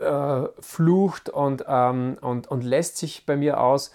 äh, 0.00 0.42
flucht 0.60 1.28
und, 1.28 1.64
ähm, 1.68 2.16
und, 2.20 2.48
und 2.48 2.64
lässt 2.64 2.96
sich 2.96 3.26
bei 3.26 3.36
mir 3.36 3.60
aus, 3.60 3.90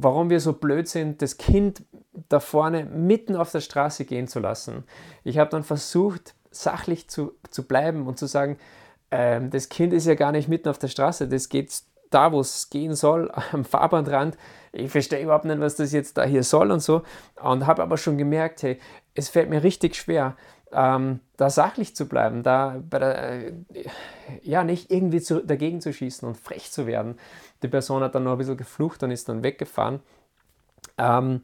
warum 0.00 0.30
wir 0.30 0.40
so 0.40 0.54
blöd 0.54 0.88
sind, 0.88 1.22
das 1.22 1.36
Kind 1.36 1.84
da 2.28 2.40
vorne 2.40 2.84
mitten 2.84 3.36
auf 3.36 3.50
der 3.50 3.60
Straße 3.60 4.04
gehen 4.04 4.28
zu 4.28 4.40
lassen. 4.40 4.84
Ich 5.24 5.38
habe 5.38 5.50
dann 5.50 5.64
versucht, 5.64 6.34
sachlich 6.50 7.08
zu, 7.08 7.32
zu 7.50 7.66
bleiben 7.66 8.06
und 8.06 8.18
zu 8.18 8.26
sagen, 8.26 8.58
ähm, 9.10 9.50
das 9.50 9.68
Kind 9.68 9.92
ist 9.92 10.06
ja 10.06 10.14
gar 10.14 10.32
nicht 10.32 10.48
mitten 10.48 10.68
auf 10.68 10.78
der 10.78 10.88
Straße, 10.88 11.28
das 11.28 11.48
geht 11.48 11.72
da, 12.10 12.32
wo 12.32 12.40
es 12.40 12.70
gehen 12.70 12.94
soll, 12.94 13.30
am 13.52 13.64
Fahrbahnrand. 13.64 14.36
Ich 14.72 14.90
verstehe 14.90 15.22
überhaupt 15.22 15.44
nicht, 15.44 15.60
was 15.60 15.76
das 15.76 15.92
jetzt 15.92 16.16
da 16.16 16.24
hier 16.24 16.42
soll 16.42 16.70
und 16.70 16.80
so. 16.80 17.02
Und 17.42 17.66
habe 17.66 17.82
aber 17.82 17.96
schon 17.96 18.18
gemerkt, 18.18 18.62
hey, 18.62 18.78
es 19.14 19.28
fällt 19.28 19.50
mir 19.50 19.62
richtig 19.62 19.96
schwer, 19.96 20.36
ähm, 20.72 21.20
da 21.36 21.50
sachlich 21.50 21.94
zu 21.94 22.08
bleiben, 22.08 22.42
da 22.42 22.78
der, 22.78 23.32
äh, 23.32 23.52
ja 24.42 24.64
nicht 24.64 24.90
irgendwie 24.90 25.20
zu, 25.20 25.44
dagegen 25.44 25.80
zu 25.80 25.92
schießen 25.92 26.26
und 26.26 26.36
frech 26.36 26.70
zu 26.70 26.86
werden. 26.86 27.18
Die 27.62 27.68
Person 27.68 28.02
hat 28.02 28.14
dann 28.14 28.24
noch 28.24 28.32
ein 28.32 28.38
bisschen 28.38 28.56
geflucht 28.56 29.02
und 29.02 29.10
ist 29.10 29.28
dann 29.28 29.42
weggefahren. 29.42 30.00
Ähm, 30.98 31.42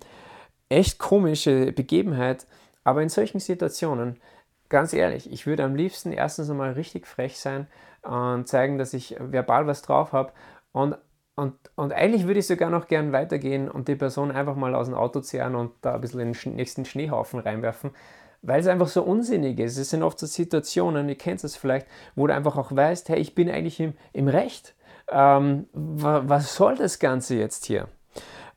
echt 0.68 0.98
komische 0.98 1.72
Begebenheit, 1.72 2.46
aber 2.84 3.02
in 3.02 3.08
solchen 3.08 3.40
Situationen, 3.40 4.20
ganz 4.68 4.92
ehrlich, 4.92 5.30
ich 5.32 5.46
würde 5.46 5.64
am 5.64 5.74
liebsten 5.74 6.12
erstens 6.12 6.50
einmal 6.50 6.72
richtig 6.72 7.06
frech 7.06 7.38
sein 7.38 7.66
und 8.02 8.48
zeigen, 8.48 8.78
dass 8.78 8.94
ich 8.94 9.16
verbal 9.18 9.66
was 9.66 9.82
drauf 9.82 10.12
habe 10.12 10.32
und 10.72 10.96
und, 11.36 11.54
und, 11.76 11.92
eigentlich 11.92 12.26
würde 12.26 12.40
ich 12.40 12.48
sogar 12.48 12.68
noch 12.68 12.88
gern 12.88 13.12
weitergehen 13.12 13.70
und 13.70 13.86
die 13.86 13.94
Person 13.94 14.32
einfach 14.32 14.56
mal 14.56 14.74
aus 14.74 14.88
dem 14.88 14.96
Auto 14.96 15.20
zehren 15.20 15.54
und 15.54 15.70
da 15.82 15.94
ein 15.94 16.00
bisschen 16.00 16.18
in 16.18 16.32
den 16.32 16.56
nächsten 16.56 16.84
Schneehaufen 16.84 17.38
reinwerfen, 17.38 17.92
weil 18.42 18.60
es 18.60 18.66
einfach 18.66 18.88
so 18.88 19.02
unsinnig 19.02 19.58
ist. 19.58 19.76
Es 19.78 19.90
sind 19.90 20.02
oft 20.02 20.18
so 20.18 20.26
Situationen, 20.26 21.08
ihr 21.08 21.18
kennt 21.18 21.42
es 21.44 21.56
vielleicht, 21.56 21.86
wo 22.14 22.26
du 22.26 22.34
einfach 22.34 22.56
auch 22.56 22.74
weißt, 22.74 23.08
hey, 23.08 23.18
ich 23.18 23.34
bin 23.34 23.50
eigentlich 23.50 23.80
im, 23.80 23.94
im 24.12 24.28
Recht. 24.28 24.74
Ähm, 25.10 25.66
was 25.72 26.54
soll 26.54 26.76
das 26.76 26.98
Ganze 26.98 27.36
jetzt 27.36 27.64
hier? 27.64 27.88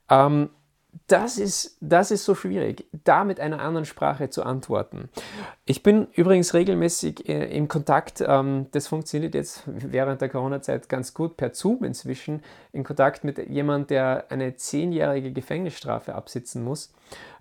Ähm, 0.10 0.50
das 1.08 1.38
ist, 1.38 1.78
das 1.82 2.12
ist 2.12 2.26
so 2.26 2.36
schwierig, 2.36 2.86
da 3.04 3.24
mit 3.24 3.40
einer 3.40 3.60
anderen 3.60 3.86
Sprache 3.86 4.30
zu 4.30 4.44
antworten. 4.44 5.10
Ich 5.66 5.84
bin 5.84 6.08
übrigens 6.14 6.54
regelmäßig 6.54 7.28
äh, 7.28 7.56
im 7.56 7.68
Kontakt, 7.68 8.24
ähm, 8.26 8.68
das 8.72 8.88
funktioniert 8.88 9.36
jetzt 9.36 9.64
während 9.66 10.22
der 10.22 10.30
Corona-Zeit 10.30 10.90
ganz 10.90 11.14
gut 11.14 11.38
per 11.38 11.54
Zoom 11.54 11.84
inzwischen, 11.84 12.42
in 12.72 12.84
Kontakt 12.84 13.24
mit 13.24 13.38
jemandem, 13.50 13.88
der 13.88 14.26
eine 14.30 14.56
zehnjährige 14.56 15.32
Gefängnisstrafe 15.32 16.16
absitzen 16.16 16.64
muss. 16.64 16.94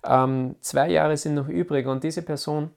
Ähm, 0.03 0.55
zwei 0.61 0.89
Jahre 0.89 1.15
sind 1.17 1.35
noch 1.35 1.47
übrig 1.47 1.87
und 1.87 2.03
diese 2.03 2.21
Person 2.21 2.71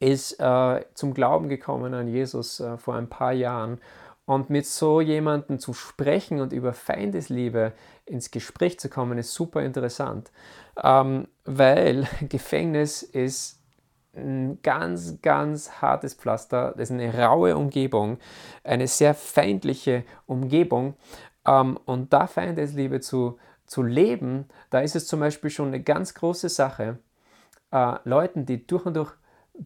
ist 0.00 0.40
äh, 0.40 0.84
zum 0.94 1.14
Glauben 1.14 1.48
gekommen 1.48 1.94
an 1.94 2.08
Jesus 2.08 2.60
äh, 2.60 2.78
vor 2.78 2.94
ein 2.94 3.08
paar 3.08 3.32
Jahren 3.32 3.78
und 4.24 4.48
mit 4.48 4.66
so 4.66 5.00
jemandem 5.00 5.58
zu 5.58 5.74
sprechen 5.74 6.40
und 6.40 6.52
über 6.52 6.72
Feindesliebe 6.72 7.72
ins 8.10 8.30
Gespräch 8.30 8.78
zu 8.78 8.88
kommen, 8.88 9.18
ist 9.18 9.32
super 9.32 9.62
interessant, 9.62 10.30
ähm, 10.82 11.28
weil 11.44 12.06
Gefängnis 12.28 13.02
ist 13.02 13.58
ein 14.14 14.58
ganz, 14.62 15.22
ganz 15.22 15.80
hartes 15.80 16.14
Pflaster, 16.14 16.72
das 16.76 16.90
ist 16.90 16.92
eine 16.92 17.16
raue 17.16 17.56
Umgebung, 17.56 18.18
eine 18.64 18.88
sehr 18.88 19.14
feindliche 19.14 20.04
Umgebung. 20.26 20.94
Ähm, 21.46 21.78
und 21.84 22.12
da 22.12 22.26
Feindesliebe 22.26 23.00
zu, 23.00 23.38
zu 23.66 23.82
leben, 23.82 24.46
da 24.70 24.80
ist 24.80 24.96
es 24.96 25.06
zum 25.06 25.20
Beispiel 25.20 25.50
schon 25.50 25.68
eine 25.68 25.82
ganz 25.82 26.14
große 26.14 26.48
Sache, 26.48 26.98
äh, 27.70 27.94
Leuten, 28.04 28.46
die 28.46 28.66
durch 28.66 28.84
und 28.86 28.94
durch 28.94 29.12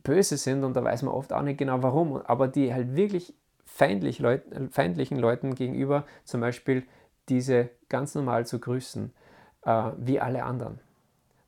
böse 0.02 0.36
sind, 0.36 0.64
und 0.64 0.74
da 0.76 0.84
weiß 0.84 1.02
man 1.02 1.14
oft 1.14 1.32
auch 1.32 1.42
nicht 1.42 1.58
genau 1.58 1.82
warum, 1.82 2.16
aber 2.16 2.48
die 2.48 2.72
halt 2.74 2.96
wirklich 2.96 3.34
feindlich 3.64 4.18
Leut, 4.18 4.42
feindlichen 4.70 5.18
Leuten 5.18 5.54
gegenüber 5.54 6.04
zum 6.24 6.40
Beispiel 6.40 6.84
diese 7.28 7.70
ganz 7.88 8.14
normal 8.14 8.46
zu 8.46 8.58
grüßen, 8.58 9.12
äh, 9.64 9.90
wie 9.98 10.20
alle 10.20 10.44
anderen. 10.44 10.80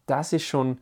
das 0.07 0.33
ist 0.33 0.45
schon 0.45 0.79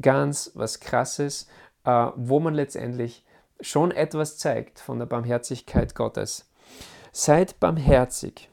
ganz 0.00 0.52
was 0.54 0.78
Krasses, 0.80 1.48
äh, 1.84 2.06
wo 2.14 2.38
man 2.40 2.54
letztendlich 2.54 3.24
schon 3.60 3.90
etwas 3.90 4.38
zeigt 4.38 4.78
von 4.78 4.98
der 4.98 5.06
Barmherzigkeit 5.06 5.94
Gottes. 5.94 6.48
Seid 7.12 7.58
barmherzig, 7.58 8.48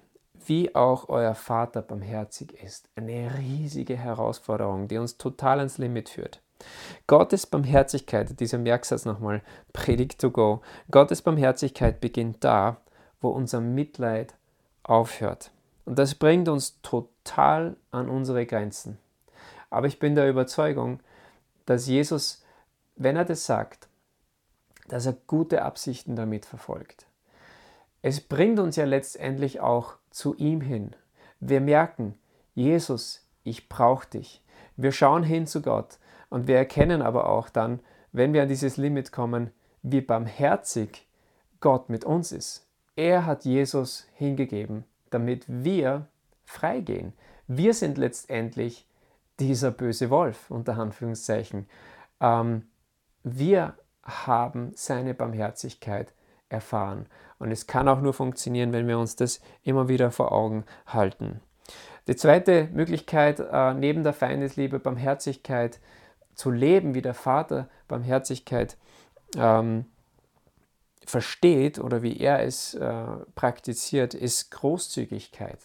wie 0.46 0.74
auch 0.75 1.10
euer 1.10 1.36
Vater 1.36 1.82
barmherzig 1.82 2.53
ist. 2.63 2.89
Eine 2.96 3.38
riesige 3.38 3.96
Herausforderung, 3.96 4.88
die 4.88 4.98
uns 4.98 5.17
total 5.17 5.60
ans 5.60 5.77
Limit 5.77 6.10
führt. 6.10 6.41
Gottes 7.06 7.46
Barmherzigkeit, 7.46 8.39
dieser 8.39 8.58
Merksatz 8.58 9.06
nochmal, 9.06 9.44
Predigt 9.74 10.20
to 10.20 10.32
go. 10.32 10.62
Gottes 10.89 11.22
Barmherzigkeit 11.22 12.01
beginnt 12.01 12.44
da, 12.44 12.77
wo 13.22 13.29
unser 13.29 13.62
Mitleid 13.62 14.34
aufhört. 14.84 15.51
Und 15.88 15.98
das 15.98 16.15
bringt 16.15 16.50
uns 16.50 16.82
total 16.82 17.77
an 17.91 18.10
unsere 18.10 18.46
Grenzen. 18.46 18.98
Aber 19.70 19.88
ich 19.88 20.00
bin 20.00 20.15
der 20.15 20.29
Überzeugung, 20.29 21.00
dass 21.65 21.88
Jesus, 21.88 22.44
wenn 22.98 23.15
er 23.15 23.24
das 23.24 23.46
sagt, 23.46 23.88
dass 24.89 25.06
er 25.06 25.13
gute 25.27 25.62
Absichten 25.62 26.17
damit 26.17 26.46
verfolgt. 26.46 27.06
Es 28.01 28.20
bringt 28.20 28.60
uns 28.60 28.75
ja 28.75 28.84
letztendlich 28.84 29.62
auch 29.62 29.94
zu 30.10 30.36
ihm 30.36 30.60
hin. 30.60 30.94
Wir 31.39 31.62
merken, 31.62 32.15
Jesus, 32.53 33.25
ich 33.46 33.70
brauche 33.70 34.10
dich. 34.10 34.44
Wir 34.75 34.91
schauen 34.91 35.24
hin 35.24 35.48
zu 35.48 35.62
Gott 35.62 36.00
und 36.29 36.48
wir 36.48 36.58
erkennen 36.58 37.01
aber 37.01 37.29
auch 37.29 37.48
dann, 37.48 37.79
wenn 38.12 38.34
wir 38.34 38.41
an 38.41 38.50
dieses 38.50 38.75
Limit 38.75 39.13
kommen, 39.13 39.51
wie 39.84 40.01
barmherzig 40.01 41.08
Gott 41.62 41.88
mit 41.88 42.03
uns 42.03 42.34
ist. 42.34 42.67
Er 42.98 43.25
hat 43.25 43.46
Jesus 43.46 44.06
hingegeben, 44.15 44.84
damit 45.10 45.46
wir 45.48 46.08
freigehen. 46.46 47.14
Wir 47.48 47.74
sind 47.74 47.98
letztendlich 47.98 48.88
dieser 49.40 49.72
böse 49.72 50.10
Wolf, 50.10 50.50
unter 50.50 50.78
Anführungszeichen. 50.78 51.68
Ähm, 52.20 52.68
wir 53.24 53.76
haben 54.04 54.72
seine 54.76 55.14
Barmherzigkeit 55.14 56.14
erfahren. 56.50 57.08
Und 57.40 57.52
es 57.52 57.68
kann 57.68 57.88
auch 57.88 58.02
nur 58.02 58.14
funktionieren, 58.14 58.74
wenn 58.74 58.88
wir 58.88 58.98
uns 58.98 59.16
das 59.16 59.42
immer 59.64 59.88
wieder 59.90 60.12
vor 60.12 60.32
Augen 60.32 60.64
halten. 60.88 61.42
Die 62.08 62.16
zweite 62.16 62.70
Möglichkeit, 62.74 63.40
äh, 63.40 63.74
neben 63.74 64.04
der 64.04 64.14
Feindesliebe 64.14 64.80
Barmherzigkeit 64.80 65.80
zu 66.34 66.52
leben, 66.52 66.94
wie 66.94 67.02
der 67.02 67.14
Vater 67.14 67.68
Barmherzigkeit 67.88 68.78
ähm, 69.36 69.86
versteht 71.08 71.80
oder 71.80 72.04
wie 72.04 72.20
er 72.20 72.44
es 72.44 72.74
äh, 72.74 73.06
praktiziert, 73.34 74.14
ist 74.14 74.52
Großzügigkeit. 74.52 75.60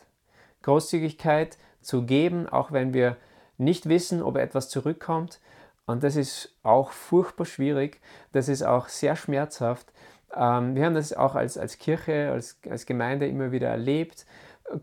Großzügigkeit 0.63 1.59
zu 1.81 2.07
geben, 2.07 2.49
auch 2.49 2.71
wenn 2.71 2.95
wir 2.95 3.17
nicht 3.59 3.89
wissen, 3.89 4.23
ob 4.23 4.37
etwas 4.37 4.69
zurückkommt. 4.69 5.41
Und 5.85 6.05
das 6.05 6.15
ist 6.15 6.57
auch 6.63 6.93
furchtbar 6.93 7.45
schwierig, 7.45 8.01
das 8.31 8.49
ist 8.49 8.63
auch 8.63 8.89
sehr 8.89 9.17
schmerzhaft. 9.17 9.93
Ähm, 10.33 10.77
wir 10.77 10.85
haben 10.85 10.95
das 10.95 11.13
auch 11.13 11.35
als, 11.35 11.59
als 11.59 11.77
Kirche, 11.77 12.31
als, 12.31 12.59
als 12.71 12.87
Gemeinde 12.87 13.27
immer 13.27 13.51
wieder 13.51 13.69
erlebt, 13.69 14.25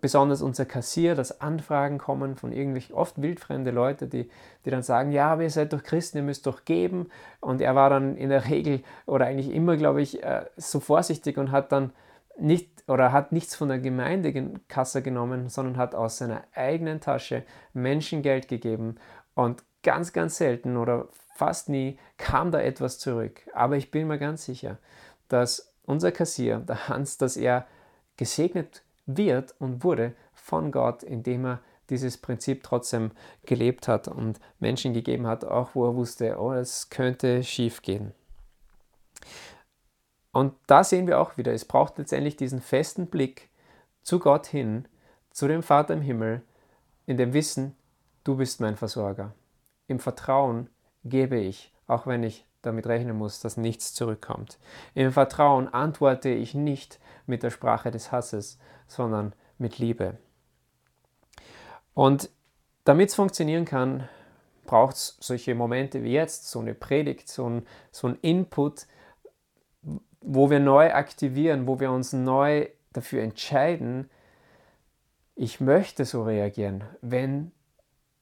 besonders 0.01 0.41
unser 0.41 0.65
Kassier, 0.65 1.15
dass 1.15 1.41
Anfragen 1.41 1.97
kommen 1.97 2.35
von 2.35 2.51
irgendwelchen 2.51 2.95
oft 2.95 3.21
wildfremde 3.21 3.71
Leute, 3.71 4.07
die, 4.07 4.29
die 4.65 4.69
dann 4.69 4.83
sagen, 4.83 5.11
ja, 5.11 5.31
aber 5.31 5.43
ihr 5.43 5.49
seid 5.49 5.73
doch 5.73 5.83
Christen, 5.83 6.17
ihr 6.17 6.23
müsst 6.23 6.45
doch 6.45 6.65
geben. 6.65 7.09
Und 7.39 7.61
er 7.61 7.75
war 7.75 7.89
dann 7.89 8.15
in 8.15 8.29
der 8.29 8.49
Regel 8.49 8.83
oder 9.05 9.25
eigentlich 9.25 9.53
immer, 9.53 9.77
glaube 9.77 10.01
ich, 10.01 10.23
äh, 10.23 10.45
so 10.57 10.79
vorsichtig 10.79 11.37
und 11.37 11.51
hat 11.51 11.71
dann 11.71 11.91
nicht 12.37 12.69
oder 12.87 13.11
hat 13.11 13.31
nichts 13.31 13.55
von 13.55 13.67
der 13.67 13.79
Gemeindekasse 13.79 15.01
genommen, 15.01 15.49
sondern 15.49 15.77
hat 15.77 15.93
aus 15.93 16.17
seiner 16.17 16.43
eigenen 16.53 17.01
Tasche 17.01 17.43
Menschen 17.73 18.21
Geld 18.21 18.47
gegeben. 18.47 18.95
Und 19.35 19.63
ganz, 19.83 20.13
ganz 20.13 20.37
selten 20.37 20.77
oder 20.77 21.07
fast 21.35 21.69
nie 21.69 21.97
kam 22.17 22.51
da 22.51 22.59
etwas 22.59 22.99
zurück. 22.99 23.41
Aber 23.53 23.77
ich 23.77 23.91
bin 23.91 24.07
mir 24.07 24.17
ganz 24.17 24.45
sicher, 24.45 24.77
dass 25.27 25.73
unser 25.85 26.11
Kassier, 26.11 26.59
der 26.59 26.87
Hans, 26.87 27.17
dass 27.17 27.37
er 27.37 27.65
gesegnet 28.17 28.83
wird 29.17 29.55
und 29.59 29.83
wurde 29.83 30.13
von 30.33 30.71
Gott, 30.71 31.03
indem 31.03 31.45
er 31.45 31.59
dieses 31.89 32.17
Prinzip 32.17 32.63
trotzdem 32.63 33.11
gelebt 33.45 33.87
hat 33.87 34.07
und 34.07 34.39
Menschen 34.59 34.93
gegeben 34.93 35.25
hat, 35.25 35.43
auch 35.43 35.73
wo 35.73 35.85
er 35.85 35.95
wusste, 35.95 36.39
oh, 36.39 36.53
es 36.53 36.89
könnte 36.89 37.43
schief 37.43 37.81
gehen. 37.81 38.13
Und 40.31 40.53
da 40.67 40.83
sehen 40.83 41.07
wir 41.07 41.19
auch 41.19 41.37
wieder, 41.37 41.51
es 41.53 41.65
braucht 41.65 41.97
letztendlich 41.97 42.37
diesen 42.37 42.61
festen 42.61 43.07
Blick 43.07 43.49
zu 44.03 44.19
Gott 44.19 44.45
hin, 44.45 44.87
zu 45.31 45.47
dem 45.47 45.63
Vater 45.63 45.95
im 45.95 46.01
Himmel, 46.01 46.43
in 47.07 47.17
dem 47.17 47.33
Wissen, 47.33 47.75
du 48.23 48.37
bist 48.37 48.61
mein 48.61 48.77
Versorger. 48.77 49.33
Im 49.87 49.99
Vertrauen 49.99 50.69
gebe 51.03 51.39
ich, 51.39 51.73
auch 51.87 52.05
wenn 52.05 52.21
ich 52.21 52.45
damit 52.61 52.85
rechnen 52.87 53.17
muss, 53.17 53.39
dass 53.39 53.57
nichts 53.57 53.93
zurückkommt. 53.93 54.59
Im 54.93 55.11
Vertrauen 55.11 55.67
antworte 55.73 56.29
ich 56.29 56.53
nicht 56.53 56.99
mit 57.25 57.41
der 57.41 57.49
Sprache 57.49 57.89
des 57.89 58.11
Hasses, 58.11 58.59
sondern 58.89 59.33
mit 59.57 59.79
Liebe. 59.79 60.17
Und 61.93 62.29
damit 62.83 63.09
es 63.09 63.15
funktionieren 63.15 63.65
kann, 63.65 64.09
braucht 64.65 64.95
es 64.95 65.17
solche 65.19 65.55
Momente 65.55 66.03
wie 66.03 66.13
jetzt, 66.13 66.49
so 66.49 66.59
eine 66.59 66.73
Predigt, 66.73 67.27
so 67.27 67.49
ein, 67.49 67.67
so 67.91 68.07
ein 68.07 68.17
Input, 68.21 68.85
wo 70.21 70.49
wir 70.49 70.59
neu 70.59 70.93
aktivieren, 70.93 71.67
wo 71.67 71.79
wir 71.79 71.91
uns 71.91 72.13
neu 72.13 72.67
dafür 72.93 73.23
entscheiden, 73.23 74.09
ich 75.35 75.61
möchte 75.61 76.03
so 76.03 76.23
reagieren, 76.23 76.83
wenn, 77.01 77.51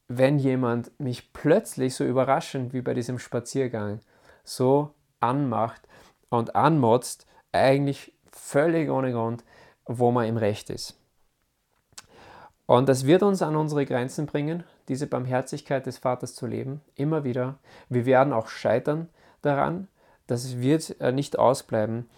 wenn 0.08 0.38
jemand 0.38 0.98
mich 1.00 1.34
plötzlich 1.34 1.96
so 1.96 2.06
überraschend 2.06 2.74
wie 2.74 2.82
bei 2.82 2.94
diesem 2.94 3.18
Spaziergang 3.18 4.02
so 4.44 4.94
anmacht 5.20 5.82
und 6.30 6.56
anmotzt, 6.56 7.26
eigentlich 7.52 8.14
völlig 8.32 8.90
ohne 8.90 9.12
Grund, 9.12 9.44
wo 9.88 10.12
man 10.12 10.28
im 10.28 10.38
Recht 10.38 10.70
ist. 10.70 11.00
Und 12.66 12.90
das 12.90 13.06
wird 13.06 13.24
uns 13.24 13.42
an 13.42 13.56
unsere 13.56 13.86
Grenzen 13.86 14.26
bringen, 14.26 14.64
diese 14.90 15.08
Barmherzigkeit 15.08 15.86
des 15.86 15.98
Vaters 15.98 16.36
zu 16.36 16.48
leben, 16.48 16.82
immer 16.96 17.24
wieder. 17.24 17.60
Wir 17.88 18.06
werden 18.06 18.34
auch 18.34 18.50
scheitern 18.50 19.10
daran, 19.42 19.88
das 20.28 20.60
wird 20.60 21.00
äh, 21.00 21.14
nicht 21.14 21.40
ausbleiben. 21.40 22.10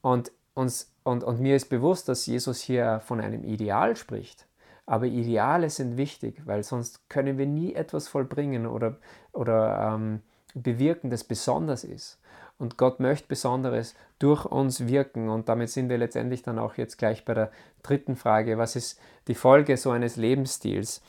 Und, 0.00 0.30
uns, 0.54 0.92
und, 1.02 1.24
und 1.24 1.40
mir 1.40 1.56
ist 1.56 1.68
bewusst, 1.68 2.08
dass 2.08 2.26
Jesus 2.26 2.60
hier 2.60 3.00
von 3.00 3.20
einem 3.20 3.44
Ideal 3.44 3.96
spricht. 3.96 4.46
Aber 4.86 5.06
Ideale 5.06 5.70
sind 5.70 5.96
wichtig, 5.96 6.40
weil 6.46 6.62
sonst 6.62 7.08
können 7.08 7.38
wir 7.38 7.46
nie 7.46 7.74
etwas 7.74 8.08
vollbringen 8.08 8.66
oder, 8.66 8.96
oder 9.32 9.94
ähm, 9.94 10.22
bewirken, 10.54 11.10
das 11.10 11.24
besonders 11.24 11.84
ist. 11.84 12.18
Und 12.60 12.76
Gott 12.76 13.00
möchte 13.00 13.26
Besonderes 13.26 13.94
durch 14.18 14.44
uns 14.44 14.86
wirken. 14.86 15.30
Und 15.30 15.48
damit 15.48 15.70
sind 15.70 15.88
wir 15.88 15.96
letztendlich 15.96 16.42
dann 16.42 16.58
auch 16.58 16.74
jetzt 16.74 16.98
gleich 16.98 17.24
bei 17.24 17.32
der 17.32 17.50
dritten 17.82 18.16
Frage. 18.16 18.58
Was 18.58 18.76
ist 18.76 19.00
die 19.28 19.34
Folge 19.34 19.78
so 19.78 19.90
eines 19.90 20.16
Lebensstils? 20.16 21.00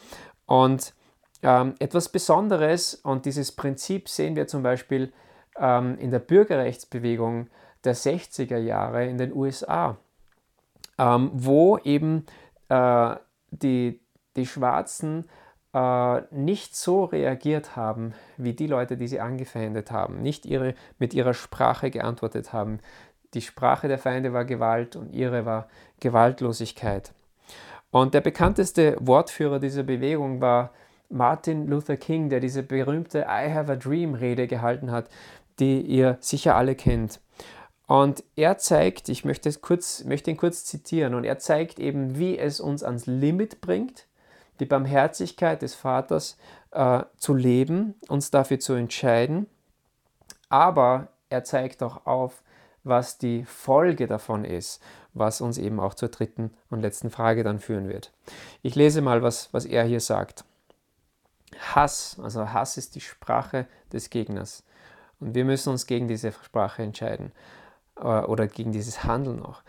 Und 0.45 0.93
ähm, 1.43 1.75
etwas 1.79 2.07
Besonderes, 2.07 2.95
und 2.95 3.25
dieses 3.25 3.51
Prinzip 3.51 4.07
sehen 4.07 4.37
wir 4.37 4.47
zum 4.47 4.63
Beispiel 4.63 5.11
ähm, 5.57 5.97
in 5.97 6.09
der 6.09 6.19
Bürgerrechtsbewegung 6.19 7.49
der 7.83 7.97
60er 7.97 8.57
Jahre 8.57 9.05
in 9.07 9.17
den 9.17 9.33
USA, 9.33 9.97
ähm, 10.97 11.31
wo 11.33 11.77
eben 11.79 12.25
äh, 12.69 13.15
die, 13.49 13.99
die 14.37 14.45
Schwarzen 14.45 15.29
äh, 15.73 16.21
nicht 16.31 16.75
so 16.75 17.05
reagiert 17.05 17.75
haben 17.75 18.13
wie 18.37 18.53
die 18.53 18.67
Leute, 18.67 18.97
die 18.97 19.07
sie 19.07 19.19
angefeindet 19.19 19.91
haben, 19.91 20.21
nicht 20.21 20.45
ihre, 20.45 20.73
mit 20.99 21.13
ihrer 21.13 21.33
Sprache 21.33 21.91
geantwortet 21.91 22.53
haben. 22.53 22.79
Die 23.33 23.41
Sprache 23.41 23.87
der 23.87 23.97
Feinde 23.97 24.33
war 24.33 24.45
Gewalt 24.45 24.95
und 24.95 25.13
ihre 25.13 25.45
war 25.45 25.67
Gewaltlosigkeit. 25.99 27.13
Und 27.91 28.13
der 28.13 28.21
bekannteste 28.21 28.95
Wortführer 28.99 29.59
dieser 29.59 29.83
Bewegung 29.83 30.41
war 30.41 30.71
Martin 31.09 31.67
Luther 31.67 31.97
King, 31.97 32.29
der 32.29 32.39
diese 32.39 32.63
berühmte 32.63 33.25
I 33.29 33.53
Have 33.53 33.71
a 33.71 33.75
Dream 33.75 34.13
Rede 34.13 34.47
gehalten 34.47 34.91
hat, 34.91 35.09
die 35.59 35.81
ihr 35.81 36.17
sicher 36.21 36.55
alle 36.55 36.75
kennt. 36.75 37.19
Und 37.87 38.23
er 38.37 38.57
zeigt, 38.57 39.09
ich 39.09 39.25
möchte, 39.25 39.51
kurz, 39.59 40.05
möchte 40.05 40.31
ihn 40.31 40.37
kurz 40.37 40.63
zitieren, 40.63 41.13
und 41.13 41.25
er 41.25 41.39
zeigt 41.39 41.79
eben, 41.79 42.17
wie 42.17 42.37
es 42.37 42.61
uns 42.61 42.83
ans 42.83 43.05
Limit 43.05 43.59
bringt, 43.59 44.07
die 44.61 44.67
Barmherzigkeit 44.67 45.63
des 45.63 45.73
Vaters 45.73 46.37
äh, 46.69 47.01
zu 47.17 47.33
leben, 47.33 47.95
uns 48.07 48.29
dafür 48.29 48.59
zu 48.59 48.73
entscheiden. 48.73 49.47
Aber 50.49 51.07
er 51.29 51.43
zeigt 51.43 51.81
auch 51.81 52.05
auf, 52.05 52.43
was 52.83 53.17
die 53.17 53.43
Folge 53.43 54.05
davon 54.05 54.45
ist, 54.45 54.79
was 55.15 55.41
uns 55.41 55.57
eben 55.57 55.79
auch 55.79 55.95
zur 55.95 56.09
dritten 56.09 56.53
und 56.69 56.81
letzten 56.81 57.09
Frage 57.09 57.43
dann 57.43 57.59
führen 57.59 57.89
wird. 57.89 58.13
Ich 58.61 58.75
lese 58.75 59.01
mal, 59.01 59.23
was, 59.23 59.51
was 59.51 59.65
er 59.65 59.83
hier 59.83 59.99
sagt. 59.99 60.45
Hass, 61.57 62.19
also 62.21 62.53
Hass 62.53 62.77
ist 62.77 62.93
die 62.93 63.01
Sprache 63.01 63.65
des 63.91 64.11
Gegners. 64.11 64.63
Und 65.19 65.33
wir 65.33 65.43
müssen 65.43 65.69
uns 65.69 65.87
gegen 65.87 66.07
diese 66.07 66.31
Sprache 66.31 66.83
entscheiden 66.83 67.31
äh, 67.97 68.03
oder 68.03 68.47
gegen 68.47 68.71
dieses 68.71 69.03
Handeln 69.03 69.43
auch. 69.43 69.63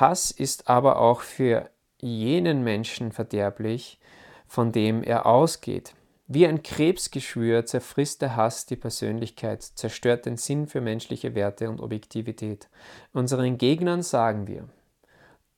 Hass 0.00 0.32
ist 0.32 0.68
aber 0.68 0.98
auch 0.98 1.20
für 1.20 1.70
jenen 2.00 2.64
Menschen 2.64 3.12
verderblich, 3.12 4.00
von 4.46 4.72
dem 4.72 5.02
er 5.02 5.26
ausgeht. 5.26 5.94
Wie 6.26 6.46
ein 6.46 6.62
Krebsgeschwür 6.62 7.66
zerfrisst 7.66 8.22
der 8.22 8.34
Hass 8.34 8.64
die 8.64 8.76
Persönlichkeit, 8.76 9.62
zerstört 9.62 10.24
den 10.24 10.38
Sinn 10.38 10.66
für 10.66 10.80
menschliche 10.80 11.34
Werte 11.34 11.68
und 11.68 11.82
Objektivität. 11.82 12.68
Unseren 13.12 13.58
Gegnern 13.58 14.02
sagen 14.02 14.46
wir, 14.46 14.64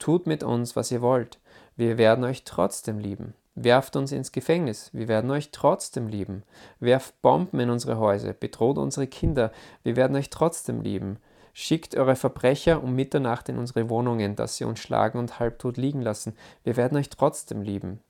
tut 0.00 0.26
mit 0.26 0.42
uns, 0.42 0.74
was 0.74 0.90
ihr 0.90 1.02
wollt, 1.02 1.38
wir 1.76 1.98
werden 1.98 2.24
euch 2.24 2.42
trotzdem 2.42 2.98
lieben. 2.98 3.34
Werft 3.54 3.96
uns 3.96 4.12
ins 4.12 4.32
Gefängnis, 4.32 4.90
wir 4.92 5.08
werden 5.08 5.30
euch 5.30 5.50
trotzdem 5.50 6.08
lieben. 6.08 6.42
Werft 6.80 7.22
Bomben 7.22 7.60
in 7.60 7.70
unsere 7.70 7.98
Häuser, 7.98 8.32
bedroht 8.32 8.76
unsere 8.76 9.06
Kinder, 9.06 9.52
wir 9.82 9.94
werden 9.94 10.16
euch 10.16 10.30
trotzdem 10.30 10.82
lieben. 10.82 11.18
Schickt 11.54 11.96
eure 11.96 12.16
Verbrecher 12.16 12.82
um 12.82 12.94
Mitternacht 12.94 13.48
in 13.48 13.56
unsere 13.56 13.88
Wohnungen, 13.88 14.36
dass 14.36 14.56
sie 14.56 14.64
uns 14.64 14.80
schlagen 14.80 15.18
und 15.18 15.38
halbtot 15.38 15.78
liegen 15.78 16.02
lassen, 16.02 16.36
wir 16.64 16.76
werden 16.76 16.98
euch 16.98 17.08
trotzdem 17.08 17.62
lieben. 17.62 18.00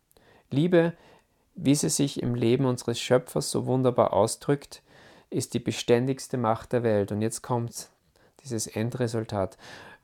Liebe 0.51 0.93
wie 1.57 1.75
sie 1.75 1.89
sich 1.89 2.23
im 2.23 2.35
Leben 2.35 2.67
unseres 2.67 3.01
Schöpfers 3.01 3.51
so 3.51 3.67
wunderbar 3.67 4.13
ausdrückt, 4.13 4.83
ist 5.31 5.55
die 5.55 5.59
beständigste 5.59 6.37
Macht 6.37 6.73
der 6.73 6.83
Welt. 6.83 7.11
Und 7.11 7.23
jetzt 7.23 7.43
kommt 7.43 7.89
dieses 8.45 8.67
Endresultat. 8.67 9.57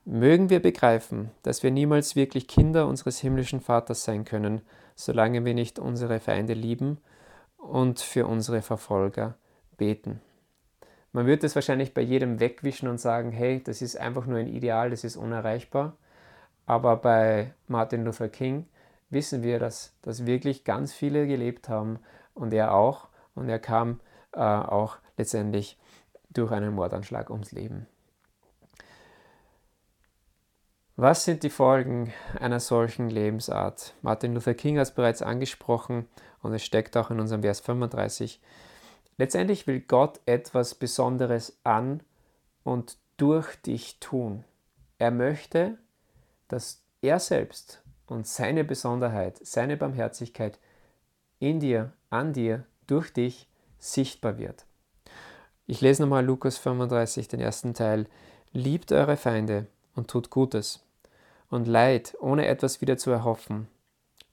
Mögen 0.05 0.51
wir 0.51 0.61
begreifen, 0.61 1.31
dass 1.43 1.63
wir 1.63 1.71
niemals 1.71 2.17
wirklich 2.17 2.49
Kinder 2.49 2.89
unseres 2.89 3.21
himmlischen 3.21 3.61
Vaters 3.61 4.03
sein 4.03 4.25
können, 4.25 4.63
solange 4.97 5.45
wir 5.45 5.55
nicht 5.55 5.79
unsere 5.79 6.19
Feinde 6.19 6.55
lieben 6.55 6.99
und 7.57 8.01
für 8.01 8.27
unsere 8.27 8.63
Verfolger 8.63 9.37
beten. 9.77 10.21
Man 11.13 11.27
wird 11.27 11.45
es 11.45 11.55
wahrscheinlich 11.55 11.93
bei 11.93 12.01
jedem 12.01 12.41
wegwischen 12.41 12.89
und 12.89 12.99
sagen, 12.99 13.31
hey, 13.31 13.63
das 13.63 13.83
ist 13.83 13.97
einfach 13.97 14.27
nur 14.27 14.39
ein 14.39 14.49
Ideal, 14.49 14.91
das 14.91 15.05
ist 15.05 15.17
unerreichbar. 15.17 15.97
Aber 16.65 16.97
bei 16.97 17.53
Martin 17.69 18.05
Luther 18.05 18.29
King 18.29 18.67
wissen 19.13 19.43
wir, 19.43 19.59
dass, 19.59 19.95
dass 20.03 20.27
wirklich 20.27 20.65
ganz 20.65 20.93
viele 20.93 21.27
gelebt 21.27 21.69
haben 21.69 21.99
und 22.35 22.53
er 22.53 22.75
auch. 22.75 23.09
Und 23.35 23.49
er 23.49 23.59
kam 23.59 24.01
äh, 24.33 24.41
auch 24.41 24.99
letztendlich 25.17 25.79
durch 26.31 26.51
einen 26.53 26.75
Mordanschlag 26.75 27.31
ums 27.31 27.53
Leben. 27.53 27.87
Was 30.97 31.25
sind 31.25 31.43
die 31.43 31.51
Folgen 31.51 32.13
einer 32.39 32.61
solchen 32.61 33.09
Lebensart? 33.09 33.95
Martin 34.03 34.35
Luther 34.35 34.55
King 34.55 34.77
hat 34.79 34.89
es 34.89 34.95
bereits 34.95 35.23
angesprochen 35.23 36.07
und 36.43 36.53
es 36.53 36.65
steckt 36.65 36.97
auch 36.97 37.11
in 37.11 37.19
unserem 37.19 37.43
Vers 37.43 37.61
35. 37.61 38.41
Letztendlich 39.17 39.67
will 39.67 39.81
Gott 39.81 40.21
etwas 40.27 40.75
Besonderes 40.75 41.59
an 41.65 42.03
und 42.63 42.99
durch 43.17 43.57
dich 43.63 44.01
tun. 44.01 44.45
Er 44.99 45.11
möchte, 45.11 45.79
dass 46.49 46.83
er 47.01 47.19
selbst 47.19 47.82
und 48.13 48.27
seine 48.27 48.65
Besonderheit, 48.65 49.39
seine 49.43 49.77
Barmherzigkeit 49.77 50.59
in 51.39 51.61
dir, 51.61 51.93
an 52.11 52.33
dir, 52.33 52.65
durch 52.87 53.13
dich 53.13 53.49
sichtbar 53.79 54.39
wird. 54.39 54.65
Ich 55.67 55.81
lese 55.81 56.03
nochmal 56.03 56.25
Lukas 56.25 56.59
35, 56.59 57.29
den 57.29 57.41
ersten 57.41 57.75
Teil. 57.75 58.07
Liebt 58.53 58.93
eure 58.93 59.17
Feinde 59.17 59.67
und 59.95 60.09
tut 60.09 60.31
Gutes 60.31 60.85
und 61.49 61.67
leid, 61.67 62.17
ohne 62.21 62.47
etwas 62.47 62.81
wieder 62.81 62.99
zu 62.99 63.11
erhoffen. 63.11 63.69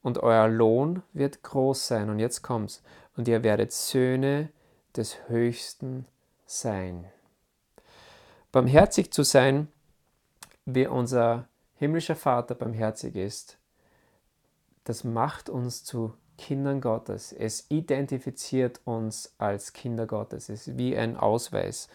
Und 0.02 0.18
euer 0.20 0.48
Lohn 0.48 1.04
wird 1.14 1.44
groß 1.44 1.88
sein. 1.88 2.10
Und 2.10 2.20
jetzt 2.20 2.42
kommt's. 2.42 2.82
Und 3.16 3.28
ihr 3.28 3.44
werdet 3.44 3.72
Söhne 3.72 4.50
des 4.96 5.18
Höchsten 5.28 6.06
sein. 6.46 7.06
Barmherzig 8.52 9.12
zu 9.12 9.24
sein, 9.24 9.68
wie 10.66 10.88
unser 10.88 11.48
himmlischer 11.76 12.16
Vater 12.16 12.56
barmherzig 12.56 13.16
ist, 13.16 13.59
das 14.90 15.04
macht 15.04 15.50
uns 15.50 15.84
zu 15.84 16.16
Kindern 16.40 16.82
Gottes. 16.82 17.32
Es 17.32 17.70
identifiziert 17.70 18.82
uns 18.86 19.36
als 19.38 19.72
Kinder 19.72 20.08
Gottes. 20.08 20.50
Es 20.50 20.68
ist 20.68 20.80
wie 20.80 20.98
ein 20.98 21.16
Ausweis. 21.16 21.90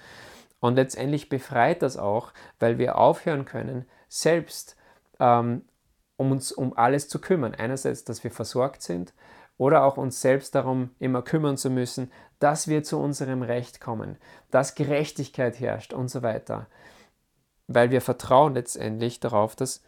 Und 0.61 0.77
letztendlich 0.77 1.29
befreit 1.29 1.83
das 1.83 1.97
auch, 1.97 2.33
weil 2.61 2.79
wir 2.79 2.97
aufhören 2.97 3.47
können, 3.47 3.85
selbst 4.09 4.77
ähm, 5.19 5.63
um 6.17 6.31
uns 6.31 6.53
um 6.53 6.77
alles 6.77 7.09
zu 7.09 7.21
kümmern. 7.21 7.53
Einerseits, 7.53 8.05
dass 8.05 8.23
wir 8.23 8.31
versorgt 8.31 8.83
sind 8.83 9.13
oder 9.59 9.83
auch 9.83 9.97
uns 9.97 10.21
selbst 10.21 10.55
darum 10.55 10.91
immer 11.01 11.23
kümmern 11.23 11.57
zu 11.57 11.71
müssen, 11.71 12.13
dass 12.39 12.69
wir 12.69 12.85
zu 12.85 13.01
unserem 13.01 13.43
Recht 13.43 13.81
kommen, 13.81 14.19
dass 14.53 14.77
Gerechtigkeit 14.77 15.59
herrscht 15.59 15.93
und 15.93 16.07
so 16.07 16.23
weiter. 16.23 16.69
Weil 17.67 17.91
wir 17.91 18.01
vertrauen 18.01 18.55
letztendlich 18.55 19.19
darauf, 19.19 19.57
dass 19.57 19.83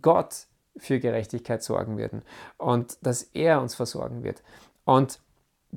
Gott 0.00 0.46
für 0.78 1.00
Gerechtigkeit 1.00 1.62
sorgen 1.62 1.96
werden 1.96 2.22
und 2.58 2.98
dass 3.02 3.22
er 3.34 3.60
uns 3.60 3.74
versorgen 3.74 4.24
wird. 4.24 4.42
Und 4.84 5.20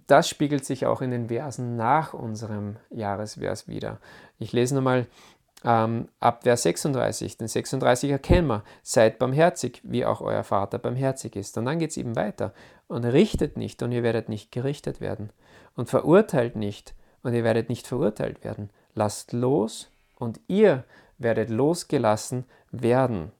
das 0.07 0.29
spiegelt 0.29 0.65
sich 0.65 0.85
auch 0.85 1.01
in 1.01 1.11
den 1.11 1.29
Versen 1.29 1.75
nach 1.75 2.13
unserem 2.13 2.77
Jahresvers 2.89 3.67
wieder. 3.67 3.99
Ich 4.37 4.53
lese 4.53 4.75
nochmal 4.75 5.07
ähm, 5.63 6.07
ab 6.19 6.43
Vers 6.43 6.63
36. 6.63 7.37
Den 7.37 7.47
36 7.47 8.11
erkennen 8.11 8.47
wir, 8.47 8.63
seid 8.81 9.19
barmherzig, 9.19 9.81
wie 9.83 10.05
auch 10.05 10.21
euer 10.21 10.43
Vater 10.43 10.77
barmherzig 10.77 11.35
ist. 11.35 11.57
Und 11.57 11.65
dann 11.65 11.79
geht 11.79 11.91
es 11.91 11.97
eben 11.97 12.15
weiter. 12.15 12.53
Und 12.87 13.03
richtet 13.05 13.57
nicht, 13.57 13.83
und 13.83 13.91
ihr 13.91 14.03
werdet 14.03 14.29
nicht 14.29 14.51
gerichtet 14.51 15.01
werden. 15.01 15.31
Und 15.75 15.89
verurteilt 15.89 16.55
nicht, 16.55 16.93
und 17.23 17.33
ihr 17.33 17.43
werdet 17.43 17.69
nicht 17.69 17.87
verurteilt 17.87 18.43
werden. 18.43 18.69
Lasst 18.95 19.33
los, 19.33 19.89
und 20.17 20.39
ihr 20.47 20.83
werdet 21.17 21.49
losgelassen 21.49 22.45
werden. 22.71 23.31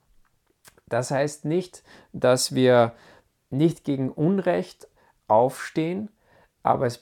Das 0.90 1.12
heißt 1.12 1.46
nicht, 1.46 1.84
dass 2.12 2.54
wir 2.54 2.94
nicht 3.50 3.84
gegen 3.84 4.10
Unrecht 4.12 4.88
aufstehen, 5.28 6.10
aber 6.64 6.86
es 6.86 7.02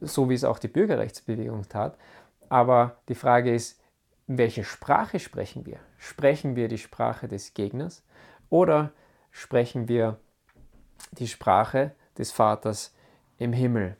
so 0.00 0.28
wie 0.28 0.34
es 0.34 0.44
auch 0.44 0.58
die 0.58 0.68
Bürgerrechtsbewegung 0.68 1.68
tat. 1.68 1.96
Aber 2.48 2.96
die 3.08 3.14
Frage 3.14 3.54
ist, 3.54 3.80
welche 4.26 4.64
Sprache 4.64 5.18
sprechen 5.18 5.66
wir? 5.66 5.78
Sprechen 5.96 6.54
wir 6.54 6.68
die 6.68 6.78
Sprache 6.78 7.28
des 7.28 7.54
Gegners 7.54 8.04
oder 8.50 8.92
sprechen 9.30 9.88
wir 9.88 10.18
die 11.12 11.28
Sprache 11.28 11.92
des 12.16 12.30
Vaters 12.30 12.94
im 13.38 13.52
Himmel? 13.52 13.96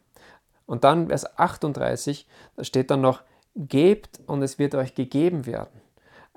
Und 0.67 0.85
dann 0.85 1.09
Vers 1.09 1.39
38, 1.39 2.29
da 2.57 2.65
steht 2.65 2.91
dann 2.91 3.01
noch, 3.01 3.23
gebt 3.57 4.21
und 4.27 4.43
es 4.43 4.59
wird 4.59 4.75
euch 4.75 4.95
gegeben 4.95 5.47
werden. 5.47 5.81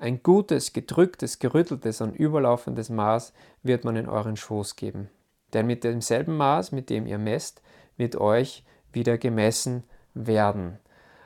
Ein 0.02 0.20
gutes, 0.24 0.72
gedrücktes, 0.72 1.38
gerütteltes 1.38 2.00
und 2.00 2.16
überlaufendes 2.16 2.90
Maß 2.90 3.32
wird 3.62 3.84
man 3.84 3.94
in 3.94 4.08
euren 4.08 4.36
Schoß 4.36 4.74
geben. 4.74 5.08
Denn 5.52 5.64
mit 5.64 5.84
demselben 5.84 6.36
Maß, 6.36 6.72
mit 6.72 6.90
dem 6.90 7.06
ihr 7.06 7.18
messt, 7.18 7.62
wird 7.96 8.16
euch 8.16 8.64
wieder 8.92 9.16
gemessen 9.16 9.84
werden. 10.12 10.80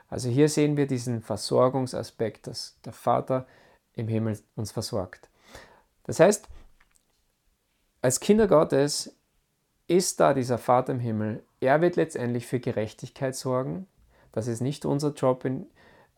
Also 0.09 0.29
hier 0.29 0.47
sehen 0.47 0.77
wir 0.77 0.85
diesen 0.85 1.23
Versorgungsaspekt, 1.23 2.45
dass 2.45 2.77
der 2.85 2.93
Vater 2.93 3.47
im 3.93 4.07
Himmel 4.07 4.37
uns 4.55 4.71
versorgt. 4.71 5.27
Das 6.03 6.19
heißt, 6.19 6.47
als 8.03 8.19
Kinder 8.19 8.47
Gottes 8.47 9.17
ist 9.87 10.19
da 10.19 10.35
dieser 10.35 10.59
Vater 10.59 10.91
im 10.93 10.99
Himmel. 10.99 11.43
Er 11.61 11.81
wird 11.81 11.95
letztendlich 11.95 12.45
für 12.45 12.59
Gerechtigkeit 12.59 13.35
sorgen. 13.35 13.87
Das 14.33 14.45
ist 14.45 14.61
nicht 14.61 14.85
unser 14.85 15.13
Job 15.13 15.45
in, 15.45 15.65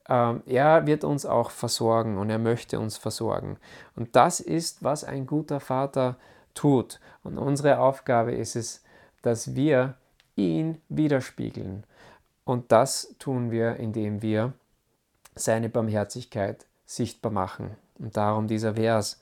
er 0.10 0.88
wird 0.88 1.04
uns 1.04 1.26
auch 1.26 1.52
versorgen 1.52 2.17
und 2.17 2.30
er 2.32 2.39
möchte 2.39 2.80
uns 2.80 2.98
versorgen. 2.98 3.58
Und 3.95 4.15
das 4.15 4.39
ist, 4.39 4.84
was 4.84 5.04
ein 5.04 5.28
guter 5.28 5.60
Vater 5.60 6.15
tut. 6.56 7.00
Und 7.24 7.38
unsere 7.38 7.80
Aufgabe 7.80 8.32
ist 8.32 8.56
es, 8.56 8.84
dass 9.22 9.56
wir 9.56 9.93
ihn 10.36 10.82
widerspiegeln. 10.89 11.84
Und 12.43 12.72
das 12.72 13.13
tun 13.19 13.52
wir, 13.52 13.76
indem 13.76 14.24
wir 14.24 14.54
seine 15.36 15.69
Barmherzigkeit 15.69 16.65
sichtbar 16.86 17.32
machen. 17.32 17.76
Und 18.00 18.17
darum 18.17 18.48
dieser 18.48 18.74
Vers 18.74 19.22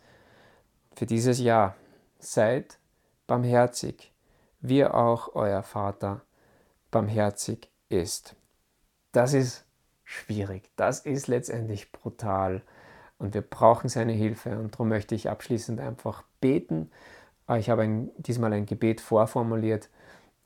für 0.95 1.05
dieses 1.05 1.39
Jahr. 1.39 1.75
Seid 2.19 2.79
barmherzig, 3.27 4.11
wie 4.61 4.85
auch 4.85 5.35
euer 5.35 5.61
Vater 5.61 6.21
barmherzig 6.89 7.69
ist. 7.89 8.35
Das 9.11 9.33
ist 9.33 9.66
schwierig. 10.07 10.71
Das 10.77 11.01
ist 11.01 11.27
letztendlich 11.27 11.91
brutal 11.91 12.61
und 13.19 13.33
wir 13.33 13.41
brauchen 13.41 13.89
seine 13.89 14.13
Hilfe. 14.13 14.57
Und 14.57 14.73
darum 14.73 14.87
möchte 14.87 15.13
ich 15.15 15.29
abschließend 15.29 15.81
einfach 15.81 16.23
beten. 16.39 16.89
Äh, 17.49 17.59
ich 17.59 17.69
habe 17.69 17.83
ein, 17.83 18.09
diesmal 18.17 18.53
ein 18.53 18.65
Gebet 18.65 19.01
vorformuliert 19.01 19.89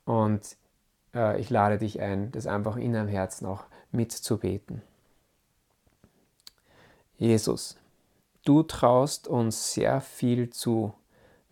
und 0.04 0.58
äh, 1.14 1.40
ich 1.40 1.52
lade 1.52 1.78
dich 1.78 2.02
ein, 2.02 2.32
das 2.32 2.48
einfach 2.48 2.76
in 2.76 2.94
deinem 2.94 3.08
Herzen 3.08 3.46
auch 3.46 3.66
mitzubeten. 3.92 4.82
Jesus, 7.18 7.78
du 8.44 8.64
traust 8.64 9.28
uns 9.28 9.74
sehr 9.74 10.02
viel 10.02 10.50
zu 10.50 10.92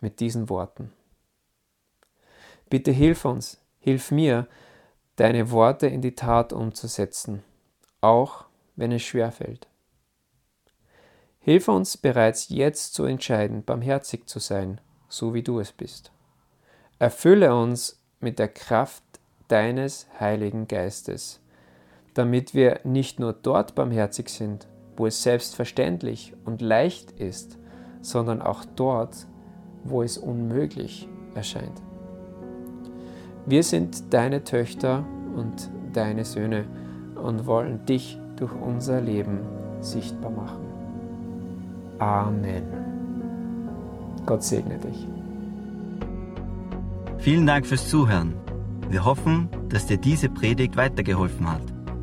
mit 0.00 0.18
diesen 0.18 0.48
Worten. 0.48 0.92
Bitte 2.68 2.90
hilf 2.90 3.24
uns, 3.24 3.60
hilf 3.78 4.10
mir, 4.10 4.48
deine 5.14 5.52
Worte 5.52 5.86
in 5.86 6.02
die 6.02 6.16
Tat 6.16 6.52
umzusetzen 6.52 7.44
auch 8.00 8.44
wenn 8.76 8.92
es 8.92 9.02
schwer 9.02 9.32
fällt. 9.32 9.68
Hilf 11.38 11.68
uns 11.68 11.96
bereits 11.96 12.48
jetzt 12.48 12.94
zu 12.94 13.04
entscheiden, 13.04 13.64
barmherzig 13.64 14.26
zu 14.26 14.38
sein, 14.38 14.80
so 15.08 15.32
wie 15.34 15.42
du 15.42 15.58
es 15.58 15.72
bist. 15.72 16.12
Erfülle 16.98 17.54
uns 17.56 18.02
mit 18.20 18.38
der 18.38 18.48
Kraft 18.48 19.02
deines 19.48 20.06
Heiligen 20.18 20.68
Geistes, 20.68 21.40
damit 22.14 22.54
wir 22.54 22.80
nicht 22.84 23.18
nur 23.18 23.32
dort 23.32 23.74
barmherzig 23.74 24.28
sind, 24.28 24.68
wo 24.96 25.06
es 25.06 25.22
selbstverständlich 25.22 26.34
und 26.44 26.60
leicht 26.60 27.12
ist, 27.12 27.58
sondern 28.02 28.42
auch 28.42 28.64
dort, 28.76 29.26
wo 29.84 30.02
es 30.02 30.18
unmöglich 30.18 31.08
erscheint. 31.34 31.80
Wir 33.46 33.62
sind 33.62 34.12
deine 34.12 34.44
Töchter 34.44 35.06
und 35.34 35.70
deine 35.94 36.26
Söhne 36.26 36.66
und 37.20 37.46
wollen 37.46 37.84
dich 37.86 38.18
durch 38.36 38.52
unser 38.52 39.00
Leben 39.00 39.40
sichtbar 39.80 40.30
machen. 40.30 40.64
Amen. 41.98 42.62
Gott 44.26 44.42
segne 44.42 44.78
dich. 44.78 45.06
Vielen 47.18 47.46
Dank 47.46 47.66
fürs 47.66 47.88
Zuhören. 47.88 48.34
Wir 48.88 49.04
hoffen, 49.04 49.48
dass 49.68 49.86
dir 49.86 49.98
diese 49.98 50.28
Predigt 50.28 50.76
weitergeholfen 50.76 51.48
hat. 51.50 51.62